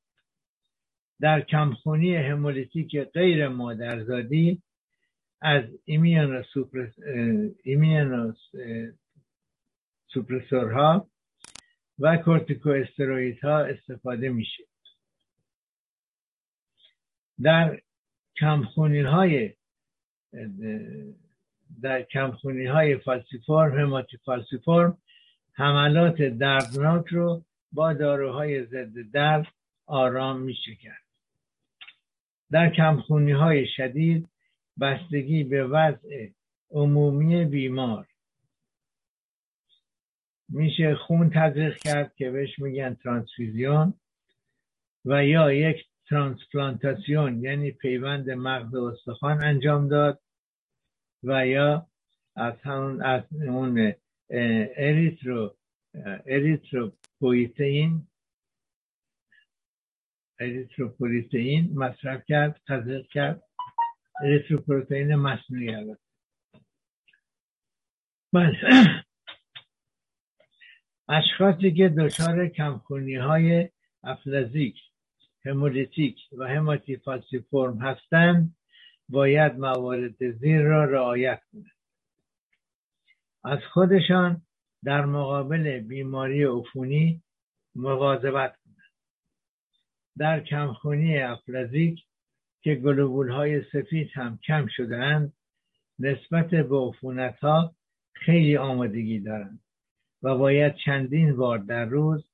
در 1.21 1.41
کمخونی 1.41 2.17
همولیتیک 2.17 2.97
غیر 2.99 3.49
مادرزادی 3.49 4.63
از 5.41 5.65
immunosuppresseur 5.85 6.45
ها 10.09 11.11
و 11.99 12.17
cortico 12.17 12.85
ها 13.43 13.59
استفاده 13.59 14.29
میشه. 14.29 14.65
در 17.43 17.81
کمخونی 18.41 19.01
های 19.01 19.55
در 21.83 22.03
کمخونی 22.03 22.67
های 22.67 22.97
falciforme 22.97 23.79
hématie 23.79 24.17
falciforme 24.17 24.99
حملات 25.53 26.23
دردناک 26.23 27.07
رو 27.07 27.45
با 27.73 27.93
داروهای 27.93 28.65
ضد 28.65 29.11
درد 29.13 29.47
آرام 29.87 30.41
میشه 30.41 30.75
کرد. 30.75 31.03
در 32.51 32.71
کمخونی 32.71 33.33
های 33.33 33.67
شدید 33.77 34.29
بستگی 34.81 35.45
به 35.45 35.65
وضع 35.65 36.29
عمومی 36.71 37.45
بیمار. 37.45 38.07
میشه 40.49 40.95
خون 40.95 41.31
تزریق 41.31 41.77
کرد 41.77 42.15
که 42.15 42.31
بهش 42.31 42.59
میگن 42.59 42.95
ترانسفیزیون 42.95 43.95
و 45.05 45.25
یا 45.25 45.53
یک 45.53 45.90
ترانسپلانتاسیون 46.11 47.45
یعنی 47.45 47.71
پیوند 47.71 48.31
مغز 48.31 48.75
و 48.75 48.85
استخوان 48.85 49.45
انجام 49.45 49.89
داد 49.89 50.21
و 51.23 51.47
یا 51.47 51.87
از 52.37 52.55
همون 52.63 53.03
از 53.03 53.23
اون 53.33 53.95
اریترو 54.77 55.57
اریتروپویتین 56.27 58.07
اریتروپویتین 60.41 61.71
مصرف 61.75 62.25
کرد 62.29 62.61
تزریق 62.69 63.07
کرد. 63.07 63.43
اریتروپروتئین 64.23 65.15
مصنوعی 65.15 65.75
البته. 65.75 66.01
بله. 68.33 68.57
اشخاصی 71.09 71.73
که 71.73 71.89
دچار 71.89 72.49
کمخونی 72.49 73.15
های 73.15 73.69
aplasique 74.03 74.77
همولیتیک 75.45 76.17
و 76.39 76.49
hématie 76.49 77.01
فرم 77.51 77.79
هستند 77.79 78.57
باید 79.09 79.53
موارد 79.53 80.31
زیر 80.31 80.63
را 80.63 80.85
رعایت 80.85 81.43
کنند. 81.53 81.81
از 83.45 83.59
خودشان 83.73 84.43
در 84.85 85.05
مقابل 85.05 85.81
بیماری 85.81 86.45
عفونی 86.45 87.23
مواظبت 87.75 88.57
کنند. 88.65 88.93
در 90.19 90.41
کمخونی 90.41 91.19
افلزیک 91.19 92.05
که 92.63 92.75
گلوبول 92.75 93.31
های 93.31 93.63
سفید 93.63 94.11
هم 94.15 94.39
کم 94.47 94.67
شدهاند 94.67 95.33
نسبت 95.99 96.51
به 96.51 96.77
عفونت 96.77 97.39
ها 97.39 97.75
خیلی 98.13 98.57
آمادگی 98.57 99.21
دارند 99.21 99.61
و 100.23 100.39
باید 100.39 100.75
چندین 100.85 101.37
بار 101.37 101.59
در 101.59 101.85
روز 101.85 102.30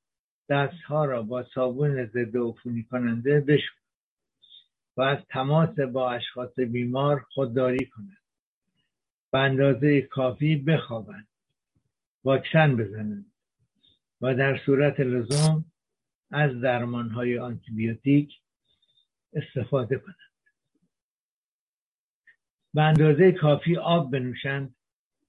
دستها 0.49 1.05
را 1.05 1.21
با 1.21 1.43
صابون 1.43 2.05
ضد 2.05 2.37
عفونی 2.37 2.83
کننده 2.83 3.39
بشورند 3.39 3.87
و 4.97 5.01
از 5.01 5.17
تماس 5.29 5.79
با 5.79 6.11
اشخاص 6.11 6.59
بیمار 6.59 7.25
خودداری 7.33 7.85
کنند. 7.85 8.17
به 9.31 9.39
اندازه 9.39 10.01
کافی 10.01 10.55
بخوابند. 10.55 11.27
واکسن 12.23 12.75
بزنند 12.75 13.31
و 14.21 14.35
در 14.35 14.57
صورت 14.65 14.99
لزوم 14.99 15.65
از 16.31 16.63
های 17.11 17.39
آنتیبیوتیک 17.39 18.39
استفاده 19.33 19.97
کنند. 19.97 20.15
به 22.73 22.81
اندازه 22.81 23.31
کافی 23.31 23.77
آب 23.77 24.11
بنوشند 24.11 24.75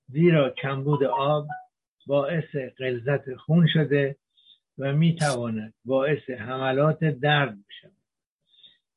زیرا 0.09 0.51
کمبود 0.51 1.05
آب 1.05 1.49
باعث 2.07 2.57
غلظت 2.79 3.35
خون 3.35 3.67
شده 3.73 4.17
و 4.79 4.93
می‌تواند 4.93 5.75
باعث 5.85 6.31
حملات 6.31 7.05
درد 7.05 7.59
بشود 7.69 7.93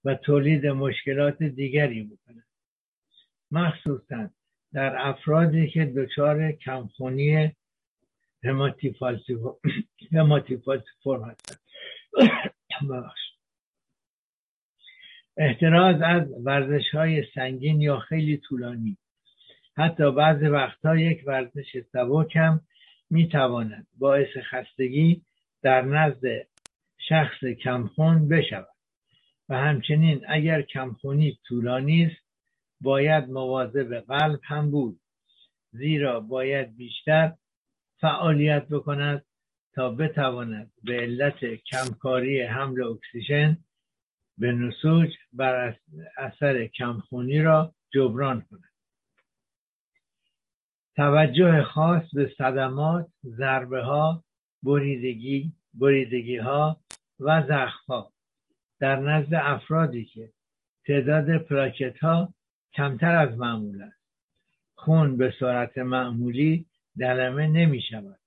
و 0.05 0.15
تولید 0.15 0.65
مشکلات 0.67 1.43
دیگری 1.43 2.03
بکند. 2.03 2.47
مخصوصا 3.51 4.29
در 4.73 5.07
افرادی 5.07 5.69
که 5.69 5.86
دچار 5.86 6.51
کمخونی 6.51 7.55
هماتیفالسیفورم 10.13 11.23
هستند. 11.23 11.59
احتراز 15.38 16.01
از 16.01 16.27
ورزش 16.45 16.89
های 16.93 17.23
سنگین 17.36 17.82
یا 17.82 17.99
خیلی 17.99 18.38
طولانی. 18.38 18.97
حتی 19.77 20.11
بعض 20.11 20.43
وقتها 20.43 20.97
یک 20.97 21.23
ورزش 21.27 21.82
سبک 21.91 22.36
هم 22.36 22.61
می‌تواند 23.09 23.88
باعث 23.97 24.38
خستگی 24.51 25.21
در 25.62 25.82
نزد 25.82 26.47
شخص 26.97 27.43
کمخون 27.64 28.28
بشود. 28.28 28.68
و 29.49 29.55
همچنین 29.57 30.26
اگر 30.28 30.62
کمخونی 30.62 31.39
طولانی 31.47 32.05
است 32.05 32.26
باید 32.82 33.30
مواظب 33.30 33.99
قلب 33.99 34.39
هم 34.43 34.72
بود. 34.72 34.99
زیرا 35.72 36.20
باید 36.20 36.78
بیشتر 36.78 37.34
فعالیت 38.01 38.68
بکند 38.68 39.26
تا 39.74 39.89
بتواند 39.89 40.72
به 40.84 40.93
علت 40.93 41.45
کمکاری 41.45 42.41
حمل 42.41 42.84
اکسیژن 42.84 43.57
به 44.38 44.51
نسوج 44.51 45.09
بر 45.34 45.78
اثر 46.18 46.68
کمخونی 46.68 47.41
را 47.41 47.76
جبران 47.93 48.41
کند. 48.41 48.72
توجه 50.95 51.64
خاص 51.64 52.03
به 52.14 52.34
صدمات 52.38 53.07
ضربه 53.24 53.82
ها 53.82 54.24
بریدگی 54.64 55.51
بریدگی 55.74 56.38
ها 56.38 56.82
و 57.20 57.43
زخم 57.47 57.84
ها 57.88 58.12
در 58.80 58.95
نزد 58.95 59.34
افرادی 59.34 60.05
که 60.05 60.30
تعداد 60.86 61.38
پلاکت 61.38 61.97
ها 61.97 62.34
کمتر 62.74 63.16
از 63.16 63.38
معمول 63.38 63.82
است. 63.82 64.01
خون 64.76 65.18
به 65.18 65.34
صورت 65.39 65.78
معمولی 65.78 66.66
دلمه 66.97 67.47
نمی 67.47 67.82
شود 67.82 68.20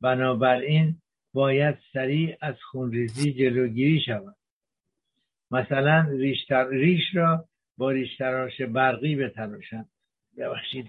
بنابراین 0.00 0.96
باید 1.32 1.78
سریع 1.92 2.36
از 2.40 2.54
خونریزی 2.62 3.32
جلوگیری 3.32 4.00
شود. 4.00 4.36
مثلا 5.50 6.06
ریش, 6.10 6.50
ریش 6.70 7.14
را 7.14 7.48
با 7.76 7.90
ریش 7.90 8.16
تراش 8.16 8.60
برقی 8.60 9.16
بتراشند. 9.16 9.88
ببخشید 10.36 10.86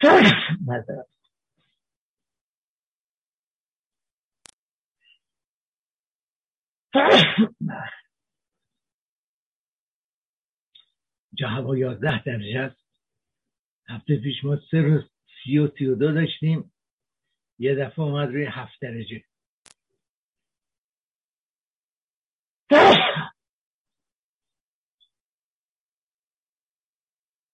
جا 11.38 11.48
هوا 11.48 11.78
یازده 11.78 12.24
درجه 12.24 12.60
است. 12.60 12.84
هفته 13.88 14.16
پیش 14.16 14.44
ما 14.44 14.56
سه 14.70 14.80
روز 14.80 15.10
سی 15.44 15.58
و 15.58 15.68
سی 15.78 15.86
و 15.86 15.94
دو 15.94 16.12
داشتیم. 16.12 16.72
یه 17.58 17.74
دفعه 17.74 18.00
اومد 18.00 18.28
روی 18.28 18.44
هفت 18.44 18.80
درجه. 18.80 19.24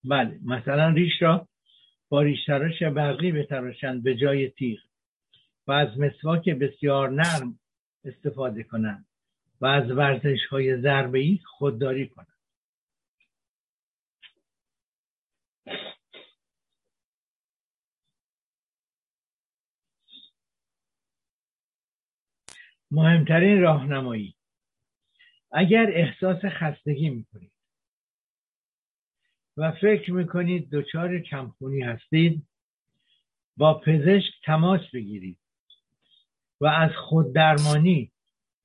بله 0.05 0.41
مثلا 0.45 0.89
ریش 0.89 1.23
را 1.23 1.49
با 2.09 2.23
ریشتراش 2.23 2.83
برقی 2.83 3.33
بتراشند 3.33 4.03
به 4.03 4.17
جای 4.17 4.51
تیغ 4.51 4.79
و 5.67 5.73
از 5.73 5.99
مسواک 5.99 6.49
بسیار 6.49 7.11
نرم 7.11 7.59
استفاده 8.05 8.63
کنند. 8.63 9.10
و 9.61 9.67
از 9.67 9.91
ورزش 9.91 10.47
های 10.51 10.81
ضربه 10.81 11.39
خودداری 11.45 12.09
کنند. 12.09 12.27
مهمترین 22.91 23.61
راهنمایی. 23.61 24.35
اگر 25.53 25.87
احساس 25.95 26.45
خستگی 26.45 27.11
می‌کنید 27.11 27.53
و 29.57 29.73
فکر 29.73 30.13
می‌کنید 30.13 30.71
دچار 30.71 31.19
کمخونی 31.19 31.81
هستید 31.83 32.47
با 33.57 33.81
پزشک 33.81 34.33
تماس 34.45 34.81
بگیرید 34.95 35.39
و 36.61 36.67
از 36.67 36.91
خوددرمانی 36.97 38.13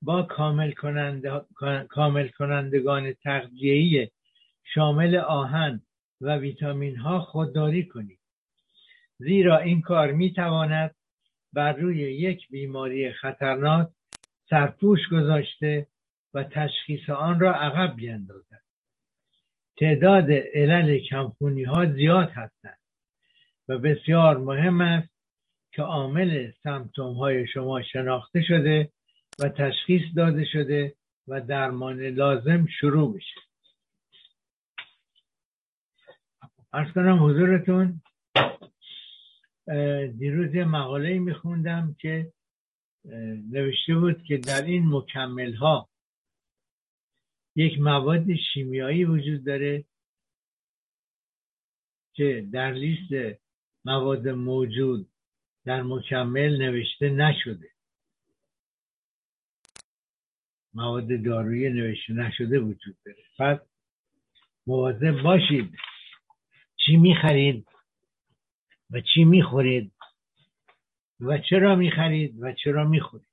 با 0.02 0.22
کامل, 0.22 0.72
کننده، 0.72 1.40
کامل 1.88 2.28
کنندگان 2.28 3.12
تغذیه‌ای 3.12 4.08
شامل 4.74 5.16
آهن 5.16 5.82
و 6.20 6.36
ویتامین 6.36 6.96
ها 6.96 7.20
خودداری 7.20 7.86
کنید. 7.86 8.18
زیرا 9.18 9.58
این 9.58 9.80
کار 9.80 10.12
می 10.12 10.32
تواند 10.32 10.94
بر 11.52 11.72
روی 11.72 11.98
یک 11.98 12.48
بیماری 12.48 13.12
خطرناک 13.12 13.88
سرپوش 14.50 15.08
گذاشته 15.12 15.86
و 16.34 16.44
تشخیص 16.44 17.10
آن 17.10 17.40
را 17.40 17.54
عقب 17.54 17.96
بیندازد 17.96 18.62
تعداد 19.78 20.30
علل 20.30 20.98
کمخونی 20.98 21.64
ها 21.64 21.86
زیاد 21.86 22.30
هستند 22.30 22.78
و 23.68 23.78
بسیار 23.78 24.36
مهم 24.38 24.80
است 24.80 25.08
که 25.72 25.82
عامل 25.82 26.50
سمتوم 26.62 27.14
های 27.14 27.46
شما 27.46 27.82
شناخته 27.82 28.42
شده 28.42 28.90
و 29.38 29.48
تشخیص 29.48 30.02
داده 30.16 30.44
شده 30.44 30.94
و 31.28 31.40
درمان 31.40 32.00
لازم 32.00 32.66
شروع 32.66 33.14
بشه 33.14 33.40
ارز 36.72 36.92
کنم 36.92 37.24
حضورتون 37.24 38.02
دیروز 40.18 40.54
یه 40.54 40.64
مقاله 40.64 41.18
میخوندم 41.18 41.96
که 41.98 42.32
نوشته 43.50 43.94
بود 43.94 44.22
که 44.22 44.36
در 44.36 44.62
این 44.62 44.88
مکمل 44.88 45.54
ها 45.54 45.88
یک 47.56 47.80
مواد 47.80 48.34
شیمیایی 48.52 49.04
وجود 49.04 49.44
داره 49.44 49.84
که 52.14 52.48
در 52.52 52.72
لیست 52.72 53.40
مواد 53.84 54.28
موجود 54.28 55.08
در 55.64 55.82
مکمل 55.82 56.56
نوشته 56.62 57.08
نشده. 57.08 57.75
مواد 60.76 61.24
دارویی 61.24 61.70
نوشته 61.70 62.14
نشده 62.14 62.60
وجود 62.60 62.98
داره. 63.06 63.24
پس 63.40 63.68
مواظب 64.68 65.22
باشید 65.24 65.72
چی 66.76 66.96
می‌خرید 66.96 67.68
و 68.90 69.00
چی 69.14 69.24
می‌خورید 69.24 69.92
و 71.20 71.38
چرا 71.38 71.76
می‌خرید 71.76 72.42
و 72.42 72.52
چرا 72.52 72.84
می‌خورید. 72.84 73.28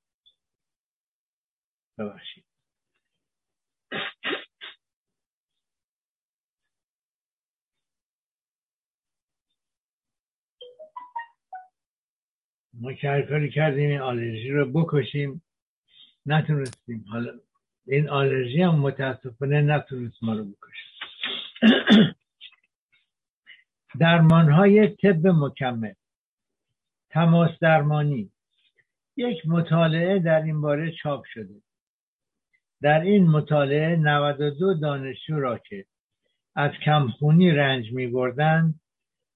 ببخشید. 1.98 2.44
ما 12.74 12.94
کاری 13.02 13.50
کردیم 13.50 13.90
این 13.90 14.00
آلرژی 14.00 14.50
رو 14.50 14.72
بکشیم. 14.72 15.43
نتونستیم. 16.26 17.04
حالا 17.08 17.32
این 17.86 18.08
آلرژی 18.08 18.62
هم 18.62 18.74
متاسفانه 18.74 19.60
نتونست 19.60 20.22
ما 20.22 20.32
رو 20.34 20.44
بکشه. 20.44 20.88
درمان 24.00 24.52
های 24.52 24.88
طب 24.88 25.26
مکمل. 25.26 25.94
تماس 27.10 27.50
درمانی. 27.60 28.30
یک 29.16 29.46
مطالعه 29.46 30.18
در 30.18 30.42
این 30.42 30.60
باره 30.60 30.92
چاپ 31.02 31.24
شده. 31.24 31.62
در 32.82 33.00
این 33.00 33.30
مطالعه 33.30 33.96
92 33.96 34.74
دانشجو 34.74 35.40
را 35.40 35.58
که 35.58 35.84
از 36.56 36.70
کمخونی 36.84 37.50
رنج 37.50 37.92
می 37.92 38.06
بردن 38.06 38.74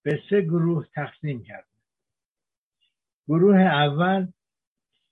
به 0.02 0.22
سه 0.30 0.40
گروه 0.40 0.86
تقسیم 0.94 1.42
کرد 1.42 1.68
گروه 3.28 3.56
اول 3.60 4.28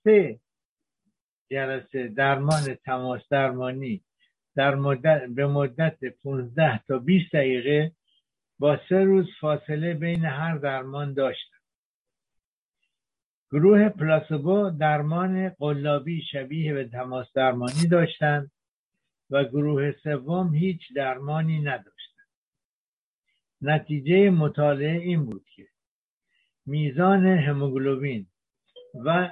سه 0.04 0.40
جلسه 1.50 2.08
درمان 2.08 2.74
تماس 2.74 3.22
درمانی 3.30 4.04
در 4.56 4.74
مدت 4.74 5.26
به 5.26 5.46
مدت 5.46 6.04
15 6.04 6.78
تا 6.78 6.98
20 6.98 7.32
دقیقه 7.32 7.92
با 8.58 8.80
سه 8.88 9.04
روز 9.04 9.26
فاصله 9.40 9.94
بین 9.94 10.24
هر 10.24 10.58
درمان 10.58 11.14
داشتند 11.14 11.60
گروه 13.52 13.88
پلاسبو 13.88 14.70
درمان 14.70 15.48
قلابی 15.48 16.22
شبیه 16.32 16.74
به 16.74 16.84
تماس 16.88 17.32
درمانی 17.34 17.88
داشتند 17.88 18.50
و 19.30 19.44
گروه 19.44 19.92
سوم 19.92 20.54
هیچ 20.54 20.80
درمانی 20.96 21.60
نداشتند 21.60 22.28
نتیجه 23.62 24.30
مطالعه 24.30 24.98
این 24.98 25.24
بود 25.24 25.46
که 25.56 25.68
میزان 26.66 27.26
هموگلوبین 27.26 28.26
و 29.04 29.28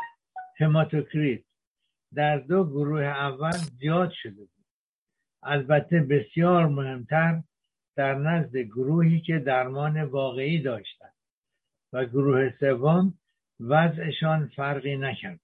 هماتوکریت 0.59 1.44
در 2.17 2.39
دو 2.39 2.65
گروه 2.65 3.03
اول 3.03 3.51
زیاد 3.53 4.11
شده 4.23 4.45
بود. 4.45 4.65
البته 5.43 6.01
بسیار 6.01 6.67
مهمتر 6.67 7.43
در 7.97 8.15
نزد 8.15 8.57
گروهی 8.57 9.21
که 9.21 9.39
درمان 9.39 10.03
واقعی 10.03 10.63
داشتند 10.63 11.15
و 11.93 12.05
گروه 12.05 12.51
سوم 12.61 13.15
وضعشان 13.61 14.49
فرقی 14.57 14.97
نکرد. 14.97 15.41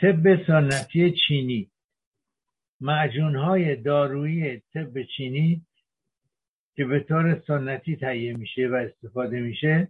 طب 0.00 0.46
سنتی 0.46 1.14
چینی 1.26 1.70
معجونهای 2.80 3.76
دارویی 3.76 4.62
طب 4.74 5.02
چینی 5.02 5.66
که 6.74 6.84
به 6.84 7.00
طور 7.00 7.42
سنتی 7.46 7.96
تهیه 7.96 8.36
میشه 8.36 8.68
و 8.68 8.74
استفاده 8.74 9.40
میشه 9.40 9.88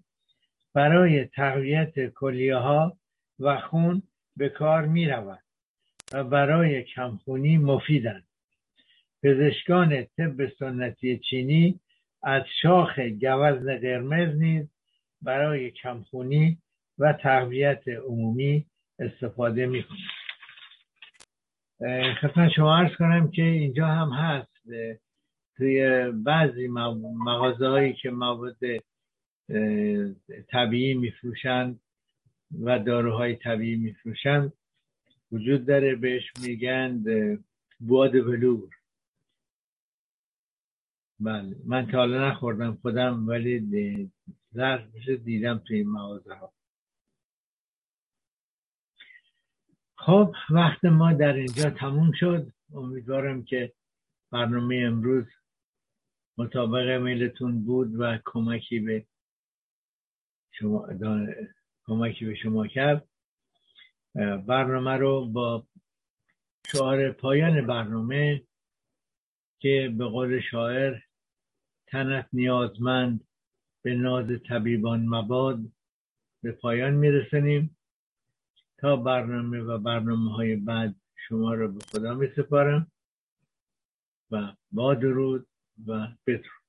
برای 0.74 1.24
تقویت 1.24 2.08
کلیه 2.08 2.56
ها 2.56 2.98
و 3.40 3.60
خون 3.60 4.02
به 4.36 4.48
کار 4.48 4.86
می 4.86 5.06
و 6.12 6.24
برای 6.24 6.82
کمخونی 6.82 7.58
مفیدند. 7.58 8.24
پزشکان 9.22 10.04
طب 10.04 10.48
سنتی 10.58 11.18
چینی 11.18 11.80
از 12.22 12.42
شاخ 12.62 12.98
گوزن 12.98 13.78
قرمز 13.78 14.36
نیز 14.36 14.66
برای 15.22 15.70
کمخونی 15.70 16.58
و 16.98 17.12
تقویت 17.12 17.88
عمومی 17.88 18.66
استفاده 18.98 19.66
می 19.66 19.82
کنند 19.82 20.16
خدمت 22.20 22.52
شما 22.56 22.78
ارز 22.78 22.96
کنم 22.96 23.30
که 23.30 23.42
اینجا 23.42 23.86
هم 23.86 24.10
هست 24.10 24.56
توی 25.56 26.10
بعضی 26.10 26.68
مغازه 26.68 27.68
هایی 27.68 27.92
که 27.92 28.10
مواد 28.10 28.56
طبیعی 30.50 30.94
میفروشند 30.94 31.80
و 32.60 32.78
داروهای 32.78 33.36
طبیعی 33.36 33.76
میفروشند 33.76 34.52
وجود 35.32 35.66
داره 35.66 35.94
بهش 35.94 36.32
میگن 36.42 37.02
بواد 37.80 38.12
بلور. 38.12 38.70
بله 41.20 41.56
من 41.64 41.86
تا 41.86 41.98
حالا 41.98 42.28
نخوردم 42.28 42.74
خودم 42.82 43.28
ولی 43.28 44.10
ظرفش 44.54 45.08
دیدم 45.08 45.58
توی 45.58 45.76
این 45.76 45.88
مغازه 45.88 46.34
ها. 46.34 46.52
خب 49.98 50.34
وقت 50.50 50.84
ما 50.84 51.12
در 51.12 51.32
اینجا 51.32 51.70
تموم 51.70 52.12
شد. 52.12 52.52
امیدوارم 52.74 53.44
که 53.44 53.72
برنامه 54.32 54.76
امروز 54.86 55.26
مطابق 56.38 57.02
میلتون 57.02 57.64
بود 57.64 58.00
و 58.00 58.18
کمکی 58.24 58.80
به 58.80 59.06
شما 60.52 60.86
کمکی 61.86 62.24
به 62.24 62.34
شما 62.34 62.66
کرد. 62.66 63.08
برنامه 64.46 64.96
رو 64.96 65.26
با 65.26 65.66
شعار 66.72 67.12
پایان 67.12 67.66
برنامه 67.66 68.42
که 69.58 69.94
به 69.98 70.04
قول 70.04 70.40
شاعر 70.40 70.98
تنت 71.86 72.28
نیازمند 72.32 73.26
به 73.82 73.94
ناز 73.94 74.26
طبیبان 74.48 75.06
مباد 75.06 75.58
به 76.42 76.52
پایان 76.52 76.94
میرسنیم 76.94 77.76
تا 78.78 78.96
برنامه 78.96 79.60
و 79.60 79.78
برنامه 79.78 80.32
های 80.32 80.56
بعد 80.56 80.94
شما 81.28 81.54
رو 81.54 81.72
به 81.72 81.80
خدا 81.84 82.14
می 82.14 82.28
سپارم 82.36 82.92
و 84.30 84.52
با 84.72 84.94
درود 84.94 85.46
و 85.86 86.08
بدرود. 86.26 86.65